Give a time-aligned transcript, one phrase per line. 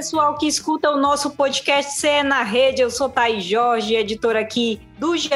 [0.00, 2.80] Pessoal que escuta o nosso podcast CE na Rede.
[2.80, 5.28] Eu sou Thaís Jorge, editora aqui do GE.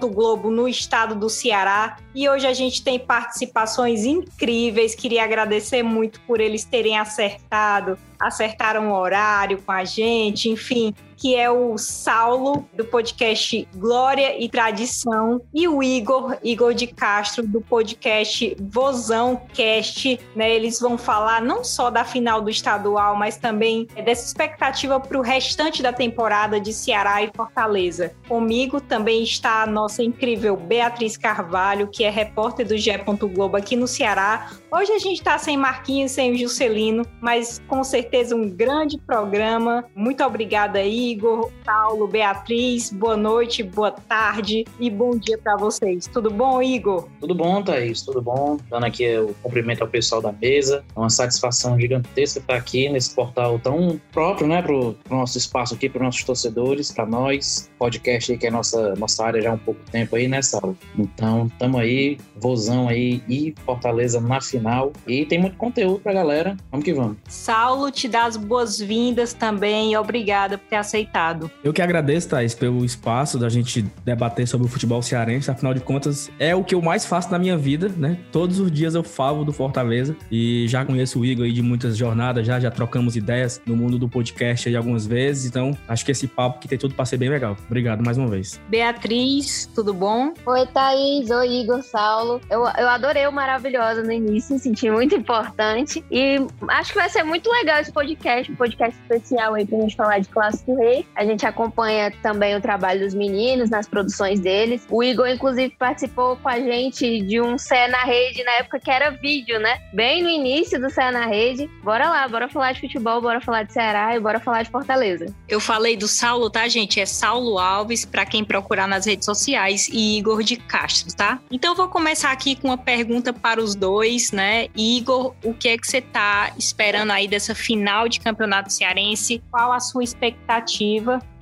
[0.00, 1.96] Globo no estado do Ceará.
[2.14, 4.94] E hoje a gente tem participações incríveis.
[4.94, 11.36] Queria agradecer muito por eles terem acertado, acertaram o horário com a gente, enfim, que
[11.36, 17.60] é o Saulo, do podcast Glória e Tradição, e o Igor, Igor de Castro, do
[17.60, 20.18] podcast Vozão Cast.
[20.34, 20.52] Né?
[20.52, 25.22] Eles vão falar não só da final do estadual, mas também dessa expectativa para o
[25.22, 28.16] restante da temporada de Ceará e Fortaleza.
[28.26, 32.90] Comigo também está a nossa incrível Beatriz Carvalho, que é repórter do GE.
[33.32, 34.50] Globo aqui no Ceará.
[34.72, 39.84] Hoje a gente está sem Marquinhos, sem o Juscelino, mas com certeza um grande programa.
[39.94, 46.06] Muito obrigada aí Igor, Paulo, Beatriz, boa noite, boa tarde e bom dia para vocês.
[46.06, 47.06] Tudo bom, Igor?
[47.20, 48.56] Tudo bom, Thaís, tudo bom.
[48.70, 50.82] Dando aqui o cumprimento ao pessoal da mesa.
[50.96, 55.74] É uma satisfação gigantesca estar aqui nesse portal tão próprio, né, para o nosso espaço
[55.74, 57.70] aqui, para os nossos torcedores, para nós.
[57.78, 60.78] Podcast aí que é nossa, nossa área já há um pouco tempo aí, né, Saulo?
[60.98, 64.94] Então, tamo aí, vozão aí e Fortaleza na final.
[65.06, 66.56] E tem muito conteúdo pra galera.
[66.70, 67.18] Vamos que vamos.
[67.28, 71.50] Saulo, te dá as boas-vindas também e obrigada por ter aceitado aceitado.
[71.62, 75.50] Eu que agradeço, Thais, pelo espaço da gente debater sobre o futebol cearense.
[75.50, 78.18] Afinal de contas, é o que eu mais faço na minha vida, né?
[78.30, 81.96] Todos os dias eu falo do Fortaleza e já conheço o Igor aí de muitas
[81.96, 85.46] jornadas, já, já trocamos ideias no mundo do podcast aí algumas vezes.
[85.46, 87.56] Então, acho que esse papo que tem tudo para ser bem legal.
[87.66, 88.60] Obrigado mais uma vez.
[88.68, 90.32] Beatriz, tudo bom?
[90.46, 91.30] Oi, Thaís.
[91.30, 92.40] Oi, Igor, Saulo.
[92.48, 96.04] Eu, eu adorei o Maravilhosa no início, senti muito importante.
[96.10, 99.96] E acho que vai ser muito legal esse podcast, um podcast especial aí pra gente
[99.96, 104.86] falar de Clássico Rei a gente acompanha também o trabalho dos meninos nas produções deles.
[104.90, 108.90] O Igor, inclusive, participou com a gente de um Cé na Rede na época que
[108.90, 109.78] era vídeo, né?
[109.92, 111.70] Bem no início do Cé na Rede.
[111.82, 115.26] Bora lá, bora falar de futebol, bora falar de Ceará e bora falar de Fortaleza.
[115.48, 117.00] Eu falei do Saulo, tá, gente?
[117.00, 121.40] É Saulo Alves, para quem procurar nas redes sociais, e Igor de Castro, tá?
[121.50, 124.68] Então, vou começar aqui com uma pergunta para os dois, né?
[124.76, 129.42] Igor, o que é que você tá esperando aí dessa final de campeonato cearense?
[129.50, 130.71] Qual a sua expectativa?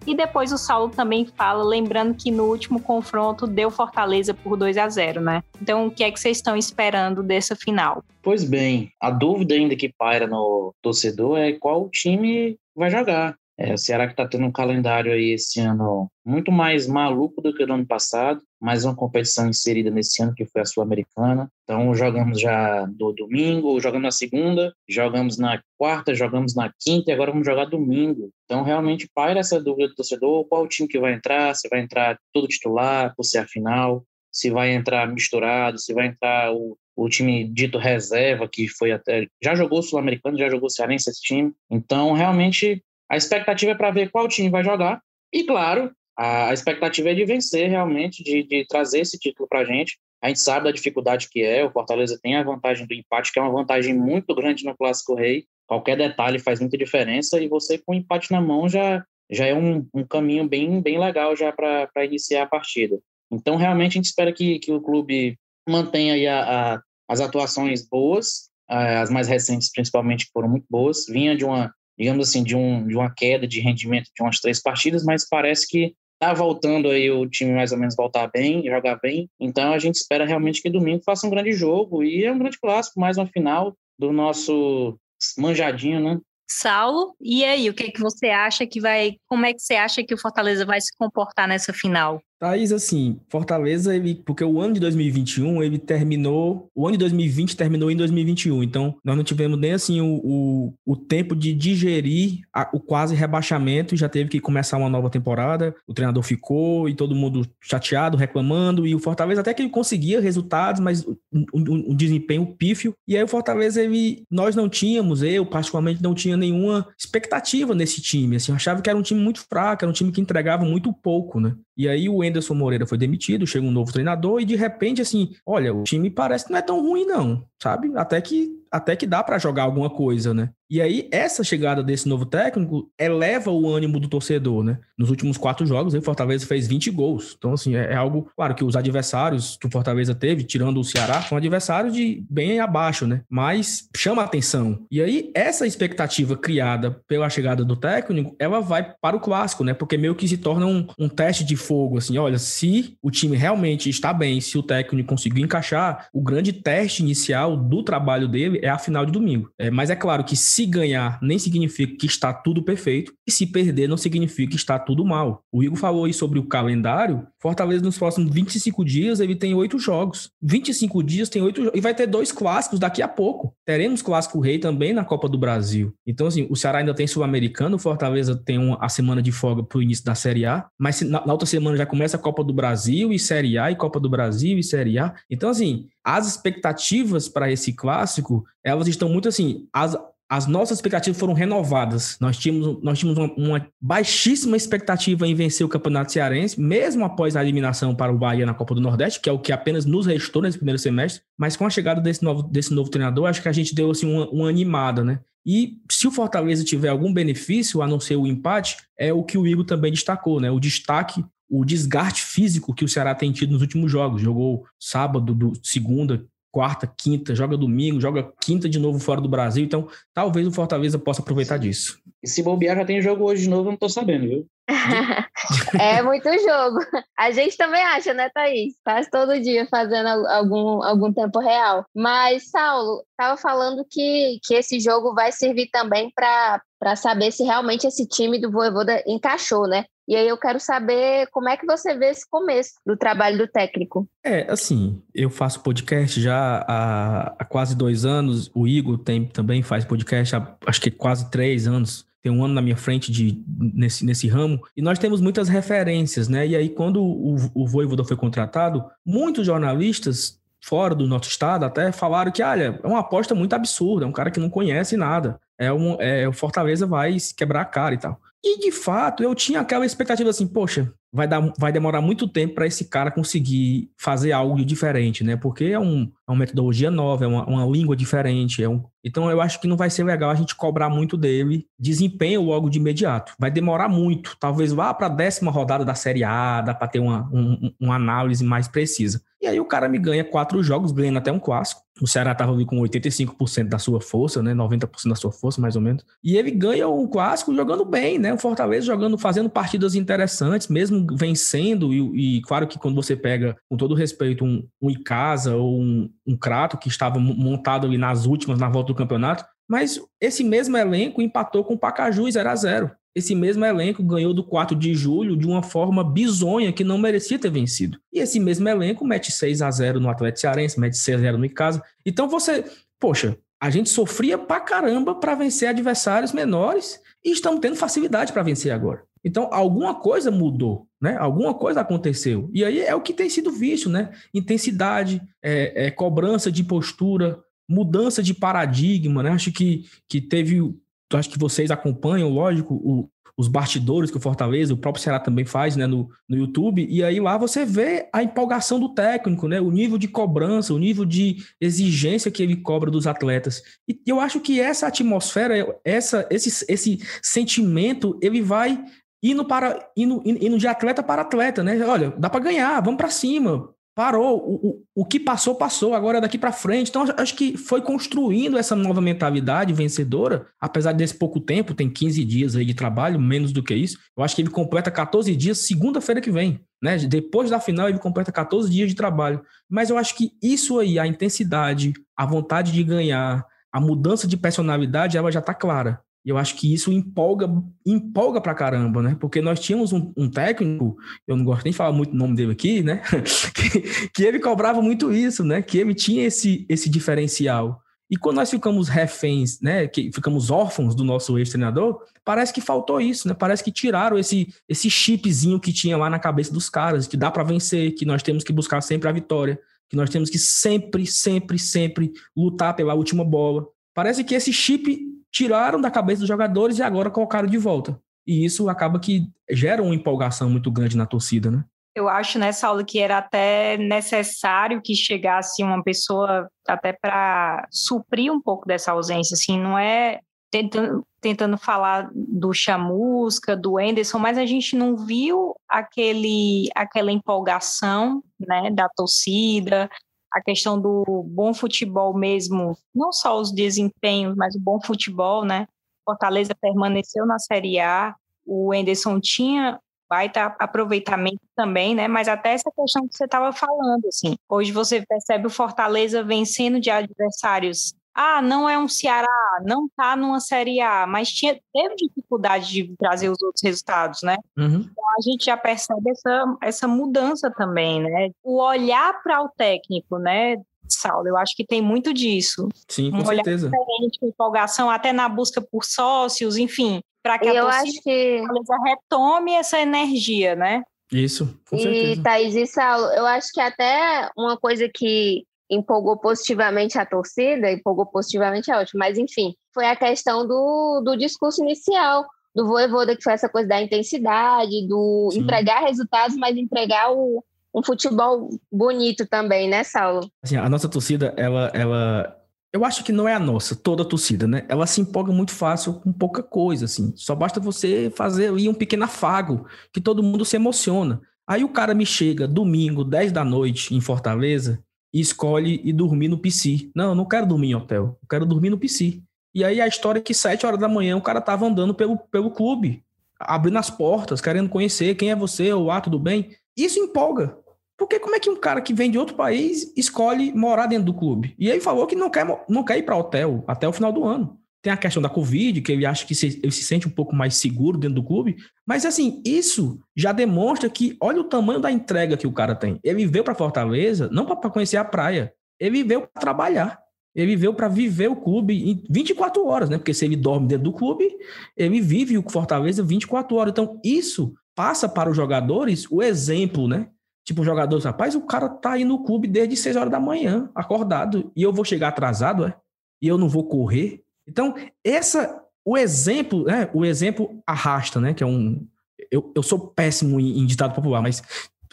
[0.06, 4.78] E depois o Saulo também fala, lembrando que no último confronto deu Fortaleza por 2
[4.78, 5.42] a 0 né?
[5.60, 8.02] Então, o que é que vocês estão esperando dessa final?
[8.22, 13.36] Pois bem, a dúvida ainda que paira no torcedor é qual time vai jogar.
[13.62, 17.54] É, o Ceará que está tendo um calendário aí esse ano muito mais maluco do
[17.54, 21.46] que no ano passado, mais uma competição inserida nesse ano que foi a Sul-Americana.
[21.64, 27.12] Então jogamos já no domingo, jogamos na segunda, jogamos na quarta, jogamos na quinta e
[27.12, 28.30] agora vamos jogar domingo.
[28.46, 31.80] Então realmente paira essa dúvida do torcedor, qual o time que vai entrar, se vai
[31.80, 36.78] entrar todo titular por ser a final, se vai entrar misturado, se vai entrar o,
[36.96, 39.26] o time dito reserva, que foi até.
[39.42, 41.52] Já jogou Sul-Americano, já jogou Cearense esse time.
[41.70, 45.02] Então, realmente, a expectativa é para ver qual time vai jogar.
[45.32, 49.64] E, claro, a expectativa é de vencer realmente, de, de trazer esse título para a
[49.64, 49.98] gente.
[50.22, 51.64] A gente sabe da dificuldade que é.
[51.64, 55.14] O Fortaleza tem a vantagem do empate, que é uma vantagem muito grande no Clássico
[55.14, 55.44] Rei.
[55.66, 57.40] Qualquer detalhe faz muita diferença.
[57.40, 60.98] E você, com o empate na mão, já, já é um, um caminho bem, bem
[60.98, 63.00] legal já para iniciar a partida.
[63.32, 65.36] Então, realmente, a gente espera que, que o clube
[65.68, 71.06] mantenha a, a, as atuações boas, as mais recentes, principalmente, que foram muito boas.
[71.08, 74.60] Vinha de uma digamos assim, de, um, de uma queda de rendimento de umas três
[74.60, 78.98] partidas, mas parece que tá voltando aí o time mais ou menos voltar bem, jogar
[79.02, 79.28] bem.
[79.38, 82.58] Então a gente espera realmente que domingo faça um grande jogo e é um grande
[82.58, 84.98] clássico, mais uma final do nosso
[85.36, 86.18] manjadinho, né?
[86.50, 89.16] Saulo, e aí, o que, é que você acha que vai.
[89.28, 92.20] Como é que você acha que o Fortaleza vai se comportar nessa final?
[92.40, 97.54] Thaís, assim, Fortaleza, ele, porque o ano de 2021, ele terminou, o ano de 2020
[97.54, 102.40] terminou em 2021, então nós não tivemos nem, assim, o, o, o tempo de digerir
[102.50, 106.94] a, o quase rebaixamento, já teve que começar uma nova temporada, o treinador ficou e
[106.94, 111.90] todo mundo chateado, reclamando, e o Fortaleza até que ele conseguia resultados, mas um, um,
[111.90, 116.38] um desempenho pífio, e aí o Fortaleza, ele, nós não tínhamos, eu particularmente não tinha
[116.38, 119.94] nenhuma expectativa nesse time, assim, eu achava que era um time muito fraco, era um
[119.94, 121.54] time que entregava muito pouco, né?
[121.80, 125.34] E aí o Enderson Moreira foi demitido, chega um novo treinador e de repente, assim,
[125.46, 127.90] olha, o time parece que não é tão ruim, não, sabe?
[127.96, 130.50] Até que até que dá para jogar alguma coisa, né?
[130.70, 134.78] E aí, essa chegada desse novo técnico eleva o ânimo do torcedor, né?
[134.96, 137.34] Nos últimos quatro jogos, o Fortaleza fez 20 gols.
[137.36, 138.30] Então, assim, é, é, algo.
[138.36, 142.60] Claro que os adversários que o Fortaleza teve, tirando o Ceará, são adversários de bem
[142.60, 143.22] abaixo, né?
[143.28, 144.86] Mas chama atenção.
[144.92, 149.74] E aí, essa expectativa criada pela chegada do técnico, ela vai para o clássico, né?
[149.74, 152.16] Porque meio que se torna um, um teste de fogo, assim.
[152.16, 157.02] Olha, se o time realmente está bem, se o técnico conseguir encaixar, o grande teste
[157.02, 159.50] inicial do trabalho dele é a final de domingo.
[159.58, 163.46] É, mas é claro que se ganhar, nem significa que está tudo perfeito, e se
[163.46, 165.42] perder, não significa que está tudo mal.
[165.52, 167.26] O Igor falou aí sobre o calendário.
[167.40, 170.30] Fortaleza, nos próximos 25 dias, ele tem oito jogos.
[170.42, 173.54] 25 dias tem oito e vai ter dois clássicos daqui a pouco.
[173.64, 175.94] Teremos clássico rei também na Copa do Brasil.
[176.06, 179.62] Então, assim, o Ceará ainda tem Sul-Americano, o Fortaleza tem uma, a semana de folga
[179.62, 182.44] para o início da Série A, mas na, na outra semana já começa a Copa
[182.44, 185.14] do Brasil e Série A, e Copa do Brasil e Série A.
[185.30, 189.96] Então, assim, as expectativas para esse clássico, elas estão muito assim, as,
[190.30, 192.16] as nossas expectativas foram renovadas.
[192.20, 197.34] Nós tínhamos, nós tínhamos uma, uma, baixíssima expectativa em vencer o Campeonato Cearense, mesmo após
[197.34, 200.06] a eliminação para o Bahia na Copa do Nordeste, que é o que apenas nos
[200.06, 201.22] restou nesse primeiro semestre.
[201.36, 204.06] Mas com a chegada desse novo, desse novo treinador, acho que a gente deu assim,
[204.06, 205.18] uma, uma animada, né?
[205.44, 209.36] E se o Fortaleza tiver algum benefício, a não ser o empate, é o que
[209.36, 210.48] o Igor também destacou, né?
[210.48, 214.22] O destaque o desgaste físico que o Ceará tem tido nos últimos jogos.
[214.22, 219.64] Jogou sábado, do, segunda, quarta, quinta, joga domingo, joga quinta de novo fora do Brasil.
[219.64, 222.00] Então, talvez o Fortaleza possa aproveitar disso.
[222.22, 224.46] E se bobear, já tem jogo hoje de novo, eu não tô sabendo, viu?
[225.80, 226.78] é muito jogo.
[227.18, 228.74] A gente também acha, né, Thaís?
[228.84, 231.84] Faz todo dia fazendo algum, algum tempo real.
[231.94, 237.86] Mas, Saulo, estava falando que, que esse jogo vai servir também para saber se realmente
[237.86, 239.84] esse time do Voivoda encaixou, né?
[240.10, 243.46] E aí eu quero saber como é que você vê esse começo do trabalho do
[243.46, 244.08] técnico.
[244.24, 248.50] É, assim, eu faço podcast já há, há quase dois anos.
[248.52, 252.54] O Igor tem, também faz podcast há acho que quase três anos tem um ano
[252.54, 256.46] na minha frente de, nesse, nesse ramo, e nós temos muitas referências, né?
[256.46, 261.90] E aí, quando o, o Voivoda foi contratado, muitos jornalistas fora do nosso estado até
[261.92, 265.40] falaram que, olha, é uma aposta muito absurda, é um cara que não conhece nada,
[265.56, 268.20] é, um, é o Fortaleza vai quebrar a cara e tal.
[268.42, 272.54] E de fato, eu tinha aquela expectativa assim, poxa, vai, dar, vai demorar muito tempo
[272.54, 275.36] para esse cara conseguir fazer algo diferente, né?
[275.36, 278.62] Porque é, um, é uma metodologia nova, é uma, uma língua diferente.
[278.62, 278.82] É um...
[279.04, 282.70] Então eu acho que não vai ser legal a gente cobrar muito dele desempenho logo
[282.70, 283.34] de imediato.
[283.38, 284.36] Vai demorar muito.
[284.40, 287.96] Talvez vá para a décima rodada da Série A, dá para ter uma, um, uma
[287.96, 289.22] análise mais precisa.
[289.40, 291.80] E aí o cara me ganha quatro jogos, ganhando até um clássico.
[292.00, 294.54] O Ceará estava ali com 85% da sua força, né?
[294.54, 296.04] 90% da sua força, mais ou menos.
[296.22, 298.34] E ele ganha um clássico jogando bem, né?
[298.34, 301.92] O Fortaleza jogando, fazendo partidas interessantes, mesmo vencendo.
[301.92, 306.10] E, e claro que quando você pega, com todo respeito, um, um Icasa ou um,
[306.26, 310.76] um Crato, que estava montado ali nas últimas, na volta do campeonato, mas esse mesmo
[310.76, 314.94] elenco empatou com o Pacaju 0 a 0 esse mesmo elenco ganhou do 4 de
[314.94, 317.98] julho de uma forma bizonha que não merecia ter vencido.
[318.12, 321.38] E esse mesmo elenco mete 6 a 0 no Atlético Cearense, mete 6 a 0
[321.38, 321.82] no Icasa.
[322.06, 322.64] Então você,
[322.98, 328.42] poxa, a gente sofria pra caramba para vencer adversários menores e estamos tendo facilidade para
[328.42, 329.02] vencer agora.
[329.22, 331.16] Então, alguma coisa mudou, né?
[331.18, 332.48] Alguma coisa aconteceu.
[332.54, 334.10] E aí é o que tem sido visto, né?
[334.32, 339.30] Intensidade, é, é, cobrança de postura, mudança de paradigma, né?
[339.30, 340.74] Acho que, que teve
[341.18, 345.46] acho que vocês acompanham, lógico, o, os bastidores que o Fortaleza, o próprio Ceará também
[345.46, 349.60] faz, né, no, no YouTube, e aí lá você vê a empolgação do técnico, né,
[349.60, 353.62] o nível de cobrança, o nível de exigência que ele cobra dos atletas.
[353.88, 358.84] E eu acho que essa atmosfera, essa, esse, esse sentimento, ele vai
[359.22, 361.78] indo para indo, indo de atleta para atleta, né?
[361.86, 366.20] Olha, dá para ganhar, vamos para cima parou, o, o, o que passou, passou, agora
[366.20, 366.88] daqui para frente.
[366.88, 372.24] Então, acho que foi construindo essa nova mentalidade vencedora, apesar desse pouco tempo, tem 15
[372.24, 373.98] dias aí de trabalho, menos do que isso.
[374.16, 376.60] Eu acho que ele completa 14 dias segunda-feira que vem.
[376.82, 376.96] Né?
[376.98, 379.42] Depois da final, ele completa 14 dias de trabalho.
[379.68, 384.36] Mas eu acho que isso aí, a intensidade, a vontade de ganhar, a mudança de
[384.36, 386.00] personalidade, ela já está clara.
[386.24, 387.48] E eu acho que isso empolga,
[387.86, 389.16] empolga pra caramba, né?
[389.18, 390.96] Porque nós tínhamos um, um técnico,
[391.26, 393.02] eu não gosto nem de falar muito o nome dele aqui, né?
[393.54, 395.62] que, que ele cobrava muito isso, né?
[395.62, 397.80] Que ele tinha esse, esse diferencial.
[398.10, 403.00] E quando nós ficamos reféns, né, que ficamos órfãos do nosso ex-treinador, parece que faltou
[403.00, 403.34] isso, né?
[403.34, 407.30] Parece que tiraram esse esse chipzinho que tinha lá na cabeça dos caras, que dá
[407.30, 409.58] para vencer, que nós temos que buscar sempre a vitória,
[409.88, 413.64] que nós temos que sempre, sempre, sempre lutar pela última bola.
[413.94, 418.00] Parece que esse chip tiraram da cabeça dos jogadores e agora colocaram de volta.
[418.26, 421.64] E isso acaba que gera uma empolgação muito grande na torcida, né?
[421.94, 428.32] Eu acho nessa aula que era até necessário que chegasse uma pessoa até para suprir
[428.32, 430.20] um pouco dessa ausência, assim, não é
[430.50, 438.22] tentando, tentando falar do Chamusca, do Enderson, mas a gente não viu aquele aquela empolgação,
[438.38, 439.88] né, da torcida,
[440.32, 445.66] a questão do bom futebol mesmo, não só os desempenhos, mas o bom futebol, né?
[446.04, 448.14] Fortaleza permaneceu na Série A,
[448.46, 452.08] o Enderson tinha baita aproveitamento também, né?
[452.08, 456.80] Mas até essa questão que você estava falando, assim, hoje você percebe o Fortaleza vencendo
[456.80, 457.94] de adversários.
[458.14, 459.28] Ah, não é um Ceará,
[459.64, 464.36] não tá numa Série A, mas tinha, teve dificuldade de trazer os outros resultados, né?
[464.58, 464.80] Uhum.
[464.90, 468.30] Então a gente já percebe essa, essa mudança também, né?
[468.42, 470.56] O olhar para o técnico, né?
[470.88, 472.68] Saulo, eu acho que tem muito disso.
[472.88, 473.70] Sim, com um olhar certeza.
[473.70, 478.02] diferente, empolgação, até na busca por sócios, enfim, para que E a eu torcida acho
[478.02, 478.42] que.
[478.84, 480.82] Retome essa energia, né?
[481.12, 482.22] Isso, com E certeza.
[482.22, 488.06] Thaís e Saulo, eu acho que até uma coisa que empolgou positivamente a torcida, empolgou
[488.06, 493.22] positivamente é ótimo, mas enfim, foi a questão do, do discurso inicial do Voivoda, que
[493.22, 495.40] foi essa coisa da intensidade, do Sim.
[495.40, 500.28] entregar resultados, mas entregar o, um futebol bonito também, né, Saulo?
[500.42, 502.36] Assim, a nossa torcida, ela, ela.
[502.72, 504.64] Eu acho que não é a nossa, toda a torcida, né?
[504.68, 507.12] Ela se empolga muito fácil com pouca coisa, assim.
[507.16, 511.20] Só basta você fazer ali um pequeno afago, que todo mundo se emociona.
[511.46, 516.28] Aí o cara me chega domingo, 10 da noite, em Fortaleza, e escolhe ir dormir
[516.28, 516.90] no PC.
[516.94, 519.20] Não, eu não quero dormir em hotel, eu quero dormir no PC.
[519.54, 522.16] E aí a história é que 7 horas da manhã o cara tava andando pelo,
[522.16, 523.02] pelo clube,
[523.38, 526.50] abrindo as portas, querendo conhecer quem é você, ou ah, tudo bem.
[526.76, 527.56] Isso empolga.
[527.96, 531.14] Porque como é que um cara que vem de outro país escolhe morar dentro do
[531.14, 531.54] clube?
[531.58, 534.24] E aí falou que não quer, não quer ir para hotel até o final do
[534.24, 534.58] ano.
[534.82, 537.34] Tem a questão da Covid, que ele acha que se- ele se sente um pouco
[537.34, 538.56] mais seguro dentro do clube.
[538.86, 542.98] Mas assim, isso já demonstra que olha o tamanho da entrega que o cara tem.
[543.04, 546.98] Ele veio para Fortaleza não para conhecer a praia, ele veio para trabalhar.
[547.34, 549.96] Ele veio para viver o clube em 24 horas, né?
[549.96, 551.28] Porque se ele dorme dentro do clube,
[551.76, 553.70] ele vive o Fortaleza 24 horas.
[553.70, 557.08] Então, isso passa para os jogadores o exemplo, né?
[557.46, 560.70] Tipo, o jogador, rapaz, o cara tá aí no clube desde 6 horas da manhã,
[560.74, 562.74] acordado, e eu vou chegar atrasado, é?
[563.22, 564.22] E eu não vou correr.
[564.50, 566.90] Então, essa, o exemplo, né?
[566.92, 568.34] O exemplo arrasta, né?
[568.34, 568.84] Que é um.
[569.30, 571.40] Eu, eu sou péssimo em, em ditado popular, mas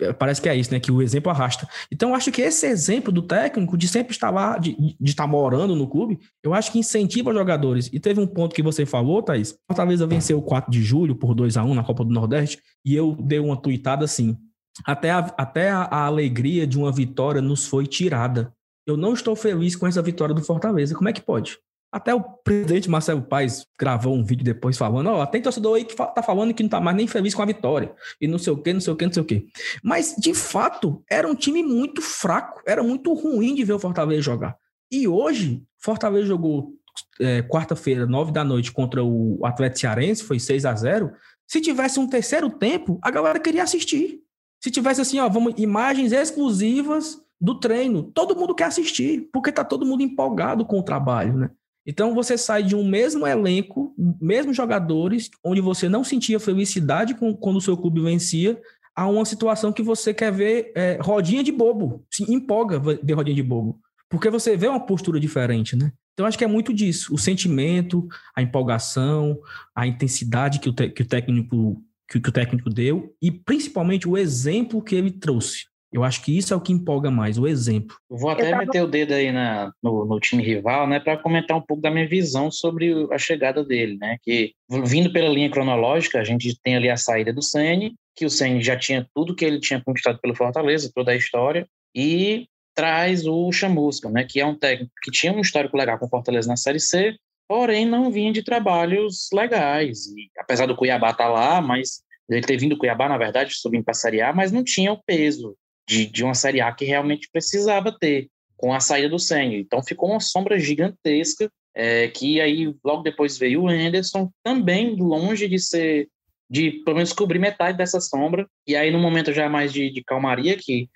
[0.02, 0.80] é, parece que é isso, né?
[0.80, 1.70] Que o exemplo arrasta.
[1.92, 5.76] Então, acho que esse exemplo do técnico de sempre estar lá, de, de estar morando
[5.76, 7.92] no clube, eu acho que incentiva os jogadores.
[7.94, 9.56] E teve um ponto que você falou, Thaís.
[9.68, 12.96] Fortaleza venceu o 4 de julho por 2 a 1 na Copa do Nordeste, e
[12.96, 14.36] eu dei uma tuitada assim.
[14.84, 18.52] Até a, até a, a alegria de uma vitória nos foi tirada.
[18.88, 20.96] Eu não estou feliz com essa vitória do Fortaleza.
[20.96, 21.60] Como é que pode?
[21.98, 25.96] Até o presidente Marcelo Paes gravou um vídeo depois falando: Ó, tem torcedor aí que
[25.96, 27.92] tá falando que não tá mais nem feliz com a vitória.
[28.22, 29.48] E não sei o quê, não sei o quê, não sei o quê.
[29.84, 32.62] Mas, de fato, era um time muito fraco.
[32.68, 34.56] Era muito ruim de ver o Fortaleza jogar.
[34.92, 36.72] E hoje, Fortaleza jogou
[37.20, 41.12] é, quarta-feira, nove da noite, contra o Atlético Cearense, foi 6 a 0
[41.48, 44.20] Se tivesse um terceiro tempo, a galera queria assistir.
[44.64, 49.64] Se tivesse assim, ó, vamos, imagens exclusivas do treino, todo mundo quer assistir, porque tá
[49.64, 51.50] todo mundo empolgado com o trabalho, né?
[51.88, 57.34] Então você sai de um mesmo elenco, mesmos jogadores, onde você não sentia felicidade com,
[57.34, 58.60] quando o seu clube vencia,
[58.94, 63.36] a uma situação que você quer ver é, rodinha de bobo, se empolga ver rodinha
[63.36, 63.80] de bobo,
[64.10, 65.94] porque você vê uma postura diferente, né?
[66.14, 69.40] Então acho que é muito disso, o sentimento, a empolgação,
[69.74, 74.82] a intensidade que o, que o técnico que o técnico deu e principalmente o exemplo
[74.82, 75.66] que ele trouxe.
[75.92, 77.96] Eu acho que isso é o que empolga mais, o exemplo.
[78.10, 81.18] Eu vou até tava- meter o dedo aí na, no, no time rival, né, para
[81.18, 84.18] comentar um pouco da minha visão sobre a chegada dele, né?
[84.22, 84.52] Que
[84.84, 88.62] vindo pela linha cronológica, a gente tem ali a saída do Ceni, que o Ceni
[88.62, 91.66] já tinha tudo que ele tinha conquistado pelo Fortaleza, toda a história,
[91.96, 96.06] e traz o Chamusca, né, que é um técnico que tinha um histórico legal com
[96.06, 97.16] o Fortaleza na Série C,
[97.48, 100.06] porém não vinha de trabalhos legais.
[100.08, 103.86] E, apesar do Cuiabá estar lá, mas ele ter vindo do Cuiabá, na verdade, subindo
[103.86, 105.56] para a Série A, mas não tinha o peso
[105.88, 109.56] de, de uma Série A que realmente precisava ter com a saída do Senna.
[109.56, 115.48] Então ficou uma sombra gigantesca, é, que aí logo depois veio o Anderson, também longe
[115.48, 116.10] de ser,
[116.50, 118.48] de pelo menos cobrir metade dessa sombra.
[118.68, 120.90] E aí no momento já mais de, de calmaria, que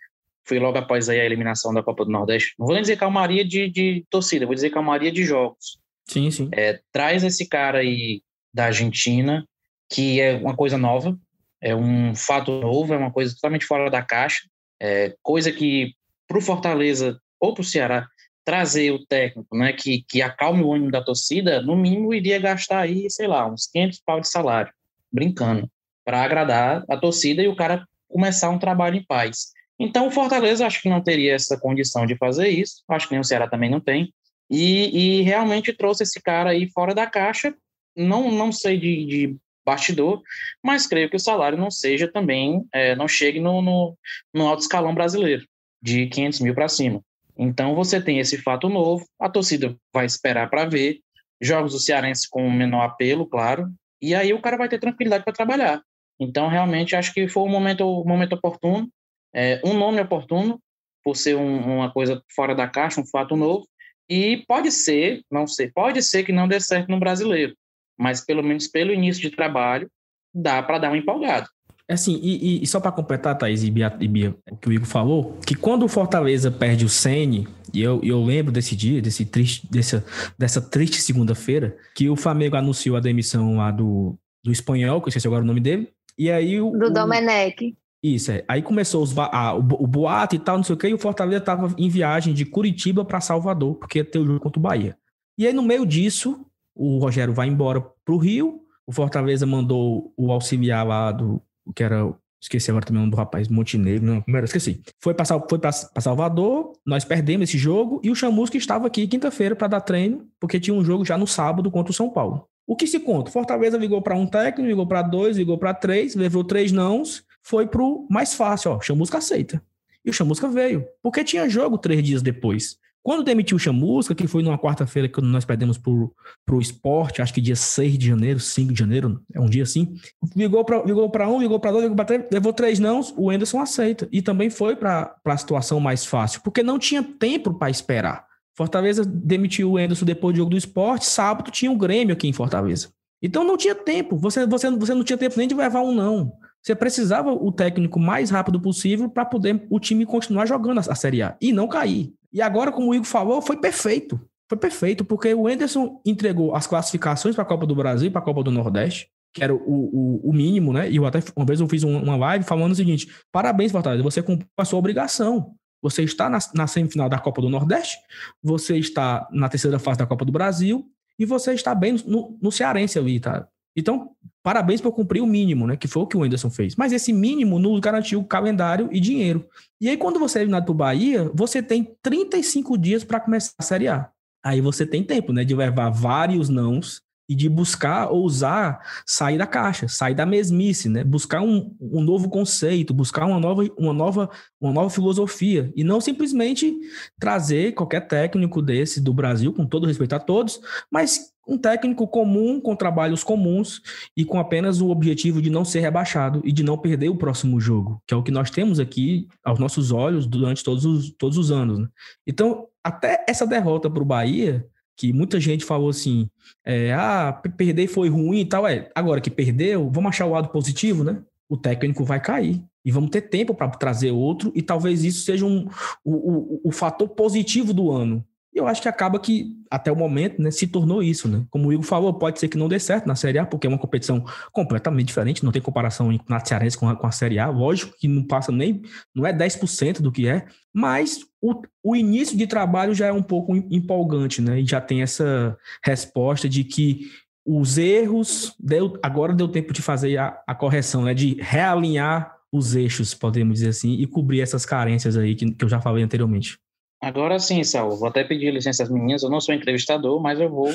[0.44, 3.46] foi logo após aí a eliminação da Copa do Nordeste, não vou nem dizer calmaria
[3.46, 5.80] de, de torcida, vou dizer calmaria de jogos.
[6.10, 6.50] Sim, sim.
[6.52, 8.22] É, traz esse cara aí
[8.54, 9.46] da Argentina,
[9.90, 11.18] que é uma coisa nova,
[11.62, 14.42] é um fato novo, é uma coisa totalmente fora da caixa,
[14.82, 15.94] é, coisa que
[16.28, 18.08] para o Fortaleza ou para o Ceará
[18.44, 22.80] trazer o técnico, né, que, que acalme o ânimo da torcida, no mínimo iria gastar
[22.80, 24.74] aí, sei lá, uns 500 pau de salário,
[25.12, 25.70] brincando,
[26.04, 29.52] para agradar a torcida e o cara começar um trabalho em paz.
[29.80, 33.22] Então, o Fortaleza acho que não teria essa condição de fazer isso, acho que nem
[33.22, 34.12] o Ceará também não tem,
[34.50, 37.54] e, e realmente trouxe esse cara aí fora da caixa,
[37.96, 40.22] não, não sei de, de bastidor,
[40.64, 43.98] mas creio que o salário não seja também, é, não chegue no, no,
[44.34, 45.46] no alto escalão brasileiro,
[45.82, 47.02] de 500 mil para cima.
[47.38, 51.00] Então, você tem esse fato novo, a torcida vai esperar para ver,
[51.42, 53.68] jogos do Cearense com menor apelo, claro,
[54.02, 55.82] e aí o cara vai ter tranquilidade para trabalhar.
[56.20, 58.88] Então, realmente, acho que foi um momento, um momento oportuno,
[59.34, 60.62] é, um nome oportuno,
[61.04, 63.68] por ser um, uma coisa fora da caixa, um fato novo,
[64.08, 67.56] e pode ser, não sei, pode ser que não dê certo no brasileiro,
[68.02, 69.88] mas pelo menos pelo início de trabalho,
[70.34, 71.48] dá para dar uma empolgada.
[71.88, 74.74] É assim, e, e só para completar, Thaís e Bia, e Bia, o que o
[74.74, 79.02] Igor falou, que quando o Fortaleza perde o Sene, e eu, eu lembro desse dia,
[79.02, 80.04] desse triste, dessa,
[80.38, 85.10] dessa triste segunda-feira, que o Flamengo anunciou a demissão lá do, do espanhol, que eu
[85.10, 86.72] esqueci agora o nome dele, e aí o...
[86.72, 87.76] Do Domenech.
[88.02, 88.44] Isso, é.
[88.48, 90.98] Aí começou os, a, o, o boato e tal, não sei o quê, e o
[90.98, 94.64] Fortaleza estava em viagem de Curitiba para Salvador, porque ia ter o jogo contra o
[94.64, 94.98] Bahia.
[95.38, 100.14] E aí, no meio disso, o Rogério vai embora para o Rio, o Fortaleza mandou
[100.18, 101.42] o auxiliar lá do,
[101.76, 104.24] que era Esqueci agora também o nome do rapaz, Montenegro, não?
[104.44, 104.82] Esqueci.
[105.00, 105.60] Foi para foi
[106.00, 110.60] Salvador, nós perdemos esse jogo e o Chamusca estava aqui quinta-feira para dar treino, porque
[110.60, 112.48] tinha um jogo já no sábado contra o São Paulo.
[112.66, 113.30] O que se conta?
[113.30, 117.68] Fortaleza ligou para um técnico, ligou para dois, ligou para três, levou três nãos, foi
[117.68, 119.62] pro mais fácil, ó, Chamusca aceita.
[120.04, 122.80] E o Chamusca veio, porque tinha jogo três dias depois.
[123.04, 126.14] Quando demitiu o Chamusca, que foi numa quarta-feira que nós perdemos pro,
[126.46, 129.96] pro esporte, acho que dia 6 de janeiro, 5 de janeiro, é um dia assim,
[130.36, 133.60] ligou para ligou um, ligou para dois, ligou para três, levou três não, o Enderson
[133.60, 134.08] aceita.
[134.12, 138.26] E também foi para a situação mais fácil, porque não tinha tempo para esperar.
[138.56, 142.34] Fortaleza demitiu o Enderson depois do jogo do esporte, sábado tinha um Grêmio aqui em
[142.34, 142.90] Fortaleza.
[143.20, 146.34] Então não tinha tempo, você, você, você não tinha tempo nem de levar um não.
[146.62, 150.96] Você precisava o técnico mais rápido possível para poder o time continuar jogando a, a
[150.96, 152.14] Série A e não cair.
[152.34, 154.20] E agora, como o Igor falou, foi perfeito.
[154.50, 158.22] Foi perfeito, porque o Enderson entregou as classificações para a Copa do Brasil e para
[158.22, 160.92] a Copa do Nordeste, que era o, o, o, mínimo, né?
[160.92, 164.22] E eu até uma vez eu fiz uma live falando o seguinte: parabéns, Fortaleza, você
[164.22, 165.56] cumpriu a sua obrigação.
[165.82, 167.98] Você está na, na semifinal da Copa do Nordeste,
[168.44, 170.86] você está na terceira fase da Copa do Brasil
[171.18, 173.48] e você está bem no, no Cearense ali, tá?
[173.76, 174.12] Então,
[174.44, 175.76] parabéns por cumprir o mínimo, né?
[175.76, 176.76] Que foi o que o Anderson fez.
[176.76, 179.48] Mas esse mínimo nos garantiu calendário e dinheiro.
[179.80, 183.64] E aí, quando você é eliminado para Bahia, você tem 35 dias para começar a
[183.64, 184.10] Série A.
[184.44, 185.44] Aí você tem tempo, né?
[185.44, 187.02] De levar vários nãos
[187.32, 191.02] e de buscar ousar sair da caixa, sair da mesmice, né?
[191.02, 196.02] Buscar um, um novo conceito, buscar uma nova, uma, nova, uma nova filosofia e não
[196.02, 196.78] simplesmente
[197.18, 200.60] trazer qualquer técnico desse do Brasil, com todo respeito a todos,
[200.92, 203.82] mas um técnico comum, com trabalhos comuns
[204.16, 207.60] e com apenas o objetivo de não ser rebaixado e de não perder o próximo
[207.60, 211.38] jogo, que é o que nós temos aqui aos nossos olhos durante todos os, todos
[211.38, 211.80] os anos.
[211.80, 211.88] Né?
[212.28, 214.66] Então, até essa derrota para o Bahia
[215.02, 216.30] que muita gente falou assim,
[216.64, 218.68] é, ah, perder foi ruim e tal.
[218.68, 221.24] É, agora que perdeu, vamos achar o lado positivo, né?
[221.50, 222.64] O técnico vai cair.
[222.86, 225.68] E vamos ter tempo para trazer outro, e talvez isso seja um,
[226.04, 228.24] o, o, o fator positivo do ano.
[228.54, 231.46] E eu acho que acaba que, até o momento, né, se tornou isso, né?
[231.50, 233.70] Como o Igor falou, pode ser que não dê certo na Série A, porque é
[233.70, 237.48] uma competição completamente diferente, não tem comparação na Cearense com a, com a Série A.
[237.48, 238.82] Lógico que não passa nem,
[239.16, 243.24] não é 10% do que é, mas o, o início de trabalho já é um
[243.24, 244.60] pouco empolgante, né?
[244.60, 247.10] E já tem essa resposta de que
[247.46, 251.14] os erros, deu, agora deu tempo de fazer a, a correção, né?
[251.14, 255.70] De realinhar os eixos, podemos dizer assim, e cobrir essas carências aí que, que eu
[255.70, 256.60] já falei anteriormente.
[257.02, 260.50] Agora sim, Sal, vou até pedir licença às meninas, eu não sou entrevistador, mas eu
[260.50, 260.72] vou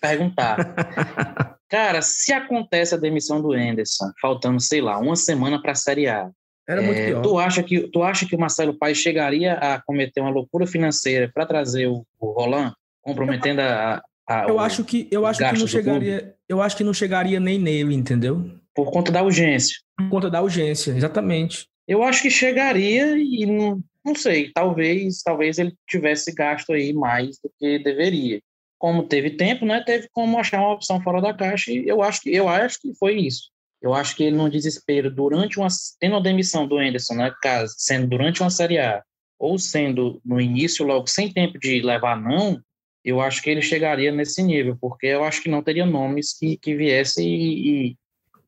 [0.00, 0.56] perguntar.
[1.68, 6.08] Cara, se acontece a demissão do Anderson, faltando, sei lá, uma semana para a Série
[6.08, 6.30] A,
[6.66, 7.22] era muito é, pior.
[7.22, 11.30] Tu acha, que, tu acha que o Marcelo Paes chegaria a cometer uma loucura financeira
[11.32, 15.66] para trazer o, o Roland, comprometendo a, a eu acho que eu acho que não
[15.66, 18.50] chegaria, eu acho que não chegaria nem nele, entendeu?
[18.74, 19.76] Por conta da urgência.
[19.96, 21.66] Por conta da urgência, exatamente.
[21.86, 27.38] Eu acho que chegaria e não, não sei, talvez, talvez ele tivesse gasto aí mais
[27.42, 28.40] do que deveria.
[28.78, 32.22] Como teve tempo, né, teve como achar uma opção fora da caixa e eu acho
[32.22, 33.50] que eu acho que foi isso.
[33.82, 35.68] Eu acho que ele no desespero durante uma
[36.00, 39.02] tendo a demissão do Anderson, né, caso sendo durante uma Série A
[39.38, 42.60] ou sendo no início logo sem tempo de levar não,
[43.04, 46.56] eu acho que ele chegaria nesse nível, porque eu acho que não teria nomes que,
[46.56, 47.96] que viesse e, e,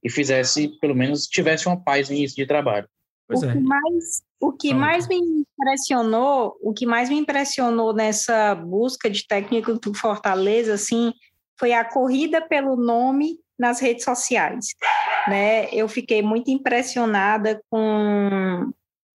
[0.03, 2.89] e fizesse, pelo menos, tivesse uma paz no início de trabalho.
[3.27, 3.53] Pois o é.
[3.53, 9.27] que mais o que mais me impressionou, o que mais me impressionou nessa busca de
[9.27, 11.13] técnico do Fortaleza, assim,
[11.59, 14.69] foi a corrida pelo nome nas redes sociais.
[15.29, 15.69] né?
[15.73, 18.73] Eu fiquei muito impressionada com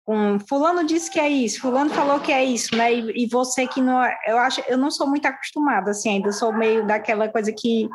[0.04, 2.92] com fulano disse que é isso, fulano falou que é isso, né?
[2.92, 6.52] E, e, você que não, eu acho, eu não sou muito acostumada assim, ainda sou
[6.52, 7.88] meio daquela coisa que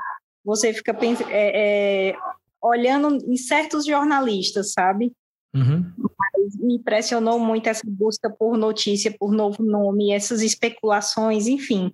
[0.44, 0.96] você fica
[1.28, 2.16] é, é,
[2.62, 5.12] olhando em certos jornalistas, sabe?
[5.56, 5.90] Uhum.
[5.96, 11.90] Mas me impressionou muito essa busca por notícia, por novo nome, essas especulações, enfim.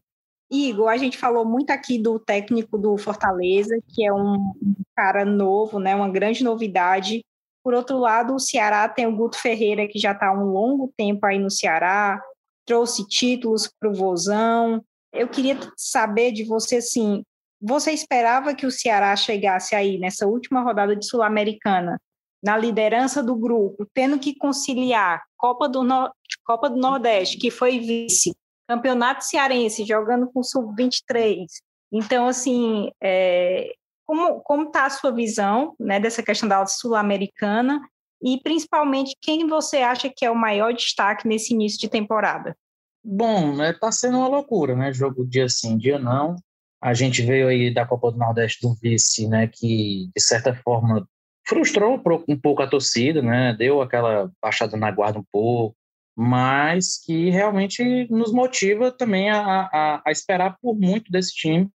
[0.50, 4.52] Igor, a gente falou muito aqui do técnico do Fortaleza, que é um
[4.94, 7.24] cara novo, né, uma grande novidade.
[7.64, 10.92] Por outro lado, o Ceará tem o Guto Ferreira, que já está há um longo
[10.96, 12.20] tempo aí no Ceará,
[12.66, 14.84] trouxe títulos para o Vozão.
[15.12, 17.22] Eu queria saber de você, assim,
[17.60, 21.98] você esperava que o Ceará chegasse aí nessa última rodada de Sul-Americana,
[22.42, 26.12] na liderança do grupo, tendo que conciliar Copa do, no...
[26.44, 28.34] Copa do Nordeste, que foi vice,
[28.68, 31.46] Campeonato Cearense, jogando com Sub-23.
[31.92, 33.72] Então, assim, é...
[34.06, 37.80] como está a sua visão né, dessa questão da Sul-Americana
[38.22, 42.56] e, principalmente, quem você acha que é o maior destaque nesse início de temporada?
[43.04, 44.92] Bom, está né, sendo uma loucura, né?
[44.92, 46.36] Jogo dia sim, dia não.
[46.80, 51.06] A gente veio aí da Copa do Nordeste do vice, né, que de certa forma
[51.46, 55.76] frustrou um pouco a torcida, né, deu aquela baixada na guarda um pouco,
[56.16, 61.68] mas que realmente nos motiva também a, a, a esperar por muito desse time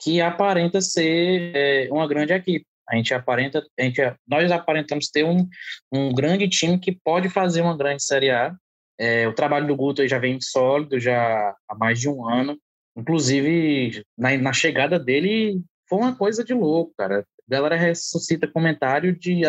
[0.00, 2.66] que aparenta ser é, uma grande equipe.
[2.88, 5.48] A gente aparenta, a gente, nós aparentamos ter um,
[5.92, 8.54] um grande time que pode fazer uma grande Série A.
[8.98, 12.58] É, o trabalho do Guto já vem sólido já há mais de um ano.
[12.96, 17.24] Inclusive, na, na chegada dele, foi uma coisa de louco, cara.
[17.48, 19.42] A galera ressuscita comentário de,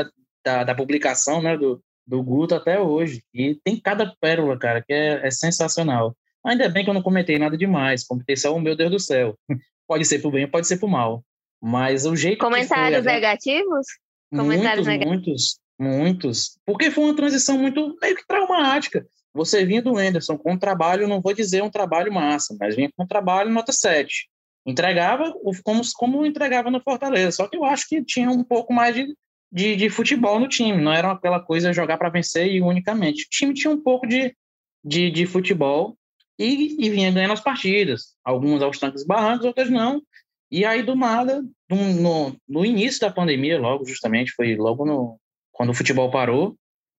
[0.43, 3.23] da, da publicação né, do, do Guto até hoje.
[3.33, 6.15] E tem cada pérola, cara, que é, é sensacional.
[6.45, 8.03] Ainda bem que eu não comentei nada demais.
[8.03, 9.37] Comentei só, oh, meu Deus do céu.
[9.87, 11.23] Pode ser pro bem, pode ser pro mal.
[11.61, 13.85] Mas o jeito Comentários foi, negativos?
[14.31, 15.25] Comentários muitos, negativos.
[15.27, 16.59] muitos, muitos.
[16.65, 19.05] Porque foi uma transição muito meio que traumática.
[19.33, 22.89] Você vinha do Anderson com um trabalho, não vou dizer um trabalho massa, mas vinha
[22.95, 24.29] com um trabalho nota 7.
[24.65, 28.95] Entregava como, como entregava no Fortaleza, só que eu acho que tinha um pouco mais
[28.95, 29.13] de,
[29.51, 33.25] de, de futebol no time, não era aquela coisa jogar para vencer e unicamente.
[33.25, 34.35] O time tinha um pouco de,
[34.83, 35.97] de, de futebol
[36.39, 40.01] e, e, vinha ganhando as partidas, algumas aos tanques barrancos, outras não.
[40.49, 45.19] E aí, do nada, no, no início da pandemia, logo justamente, foi logo no,
[45.51, 46.55] quando o futebol parou,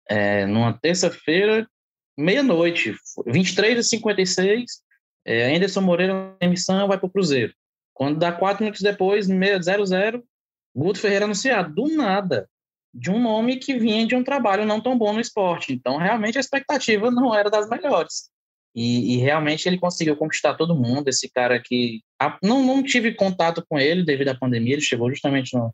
[0.09, 1.67] é, numa terça-feira,
[2.17, 2.95] meia-noite,
[3.25, 4.81] 23 e 56,
[5.25, 7.53] é, Anderson Moreira emissão vai para o Cruzeiro.
[7.93, 10.23] Quando dá quatro minutos depois, 0-0,
[10.75, 12.49] Guto Ferreira anunciado, do nada,
[12.93, 15.73] de um nome que vinha de um trabalho não tão bom no esporte.
[15.73, 18.29] Então, realmente, a expectativa não era das melhores.
[18.75, 21.07] E, e realmente ele conseguiu conquistar todo mundo.
[21.07, 22.01] Esse cara que.
[22.19, 25.73] A, não, não tive contato com ele devido à pandemia, ele chegou justamente no,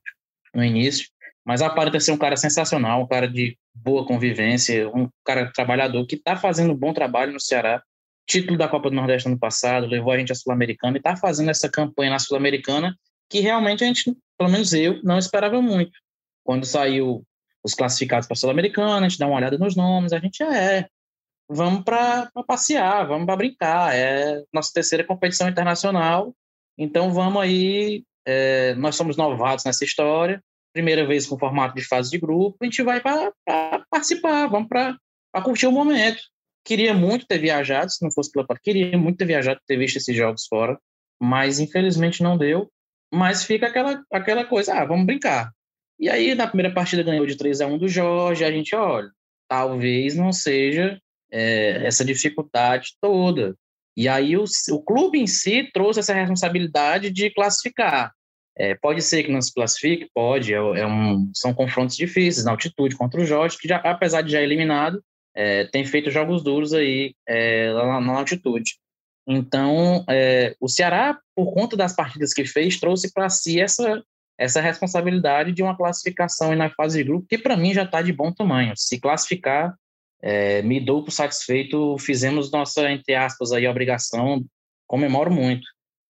[0.53, 1.07] no início.
[1.45, 6.15] Mas aparenta ser um cara sensacional, um cara de boa convivência, um cara trabalhador que
[6.15, 7.81] está fazendo um bom trabalho no Ceará.
[8.29, 11.49] Título da Copa do Nordeste ano passado, levou a gente à Sul-Americana e está fazendo
[11.49, 12.95] essa campanha na Sul-Americana
[13.27, 15.97] que realmente a gente, pelo menos eu, não esperava muito.
[16.43, 17.25] Quando saiu
[17.63, 20.87] os classificados para a Sul-Americana, a gente dá uma olhada nos nomes, a gente é,
[21.49, 26.35] vamos para passear, vamos para brincar, é nossa terceira competição internacional,
[26.77, 30.39] então vamos aí, é, nós somos novatos nessa história,
[30.71, 33.33] primeira vez com formato de fase de grupo, a gente vai para
[33.89, 34.97] participar, vamos para
[35.43, 36.21] curtir o momento.
[36.63, 40.15] Queria muito ter viajado, se não fosse pela queria muito ter viajado, ter visto esses
[40.15, 40.79] jogos fora,
[41.19, 42.69] mas infelizmente não deu.
[43.11, 45.51] Mas fica aquela, aquela coisa, ah, vamos brincar.
[45.99, 49.09] E aí, na primeira partida, ganhou de 3 a 1 do Jorge, a gente, olha,
[49.49, 50.99] talvez não seja
[51.31, 53.55] é, essa dificuldade toda.
[53.97, 58.13] E aí, o, o clube em si trouxe essa responsabilidade de classificar.
[58.57, 62.51] É, pode ser que não se classifique, pode, é, é, um, são confrontos difíceis na
[62.51, 65.01] altitude contra o Jorge, que já, apesar de já eliminado,
[65.35, 68.75] é, tem feito jogos duros aí é, lá na, altitude.
[69.27, 74.03] Então, é, o Ceará, por conta das partidas que fez, trouxe para si essa,
[74.37, 78.11] essa responsabilidade de uma classificação na fase de grupo, que para mim já está de
[78.11, 78.73] bom tamanho.
[78.75, 79.75] Se classificar,
[80.21, 84.43] é, me dou por satisfeito, fizemos nossa, entre aspas, aí, obrigação,
[84.87, 85.67] comemoro muito.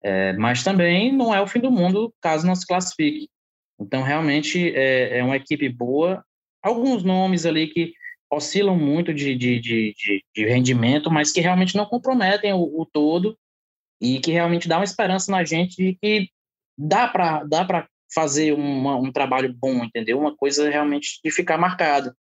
[0.02, 3.28] É, mas também não é o fim do mundo caso não se classifique.
[3.78, 6.24] Então, realmente, é, é uma equipe boa.
[6.62, 7.92] Alguns nomes ali que
[8.30, 9.94] oscilam muito de, de, de,
[10.34, 13.36] de rendimento, mas que realmente não comprometem o, o, todo
[14.00, 16.28] e que realmente dá uma esperança na gente de que
[16.78, 17.66] dá para dá
[18.12, 20.18] fazer uma, um trabalho bom, entendeu?
[20.18, 22.12] Uma coisa realmente de ficar marcado.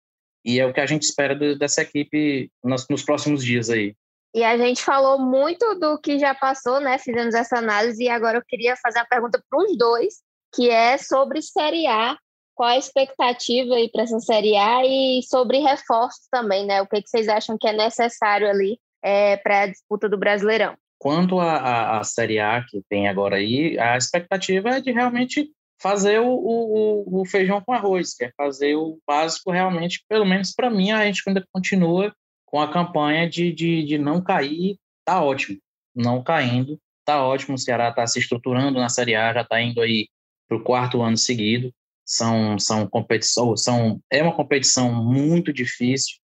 [0.45, 3.95] E é o que a gente espera dessa equipe nos, nos próximos dias aí.
[4.35, 6.99] E a gente falou muito do que já passou, né?
[6.99, 10.23] Fizemos essa análise e agora eu queria fazer a pergunta para os dois,
[10.55, 12.17] que é sobre Série A.
[12.59, 16.83] qual a expectativa aí para essa Série A e sobre reforços também, né?
[16.83, 20.75] O que, que vocês acham que é necessário ali é, para a disputa do Brasileirão?
[20.99, 25.49] Quanto à Série A que tem agora aí, a expectativa é de realmente
[25.81, 30.53] fazer o, o, o, feijão com arroz, que é fazer o básico realmente, pelo menos
[30.53, 32.13] para mim, a gente ainda continua
[32.45, 35.59] com a campanha de, de, de não cair, tá ótimo.
[35.95, 37.55] Não caindo, tá ótimo.
[37.55, 40.09] O Ceará está se estruturando na Série A, já está indo aí
[40.49, 41.73] para o quarto ano seguido.
[42.11, 46.17] São, são competições, são, é uma competição muito difícil.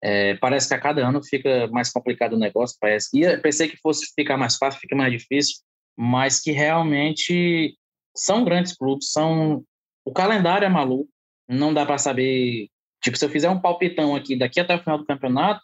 [0.00, 3.08] É, parece que a cada ano fica mais complicado o negócio, parece.
[3.18, 5.56] E pensei que fosse ficar mais fácil, fica mais difícil,
[5.96, 7.76] mas que realmente
[8.16, 9.64] são grandes clubes, são
[10.04, 11.10] o calendário é maluco,
[11.48, 12.68] não dá para saber,
[13.02, 15.60] tipo, se eu fizer um palpitão aqui daqui até o final do campeonato,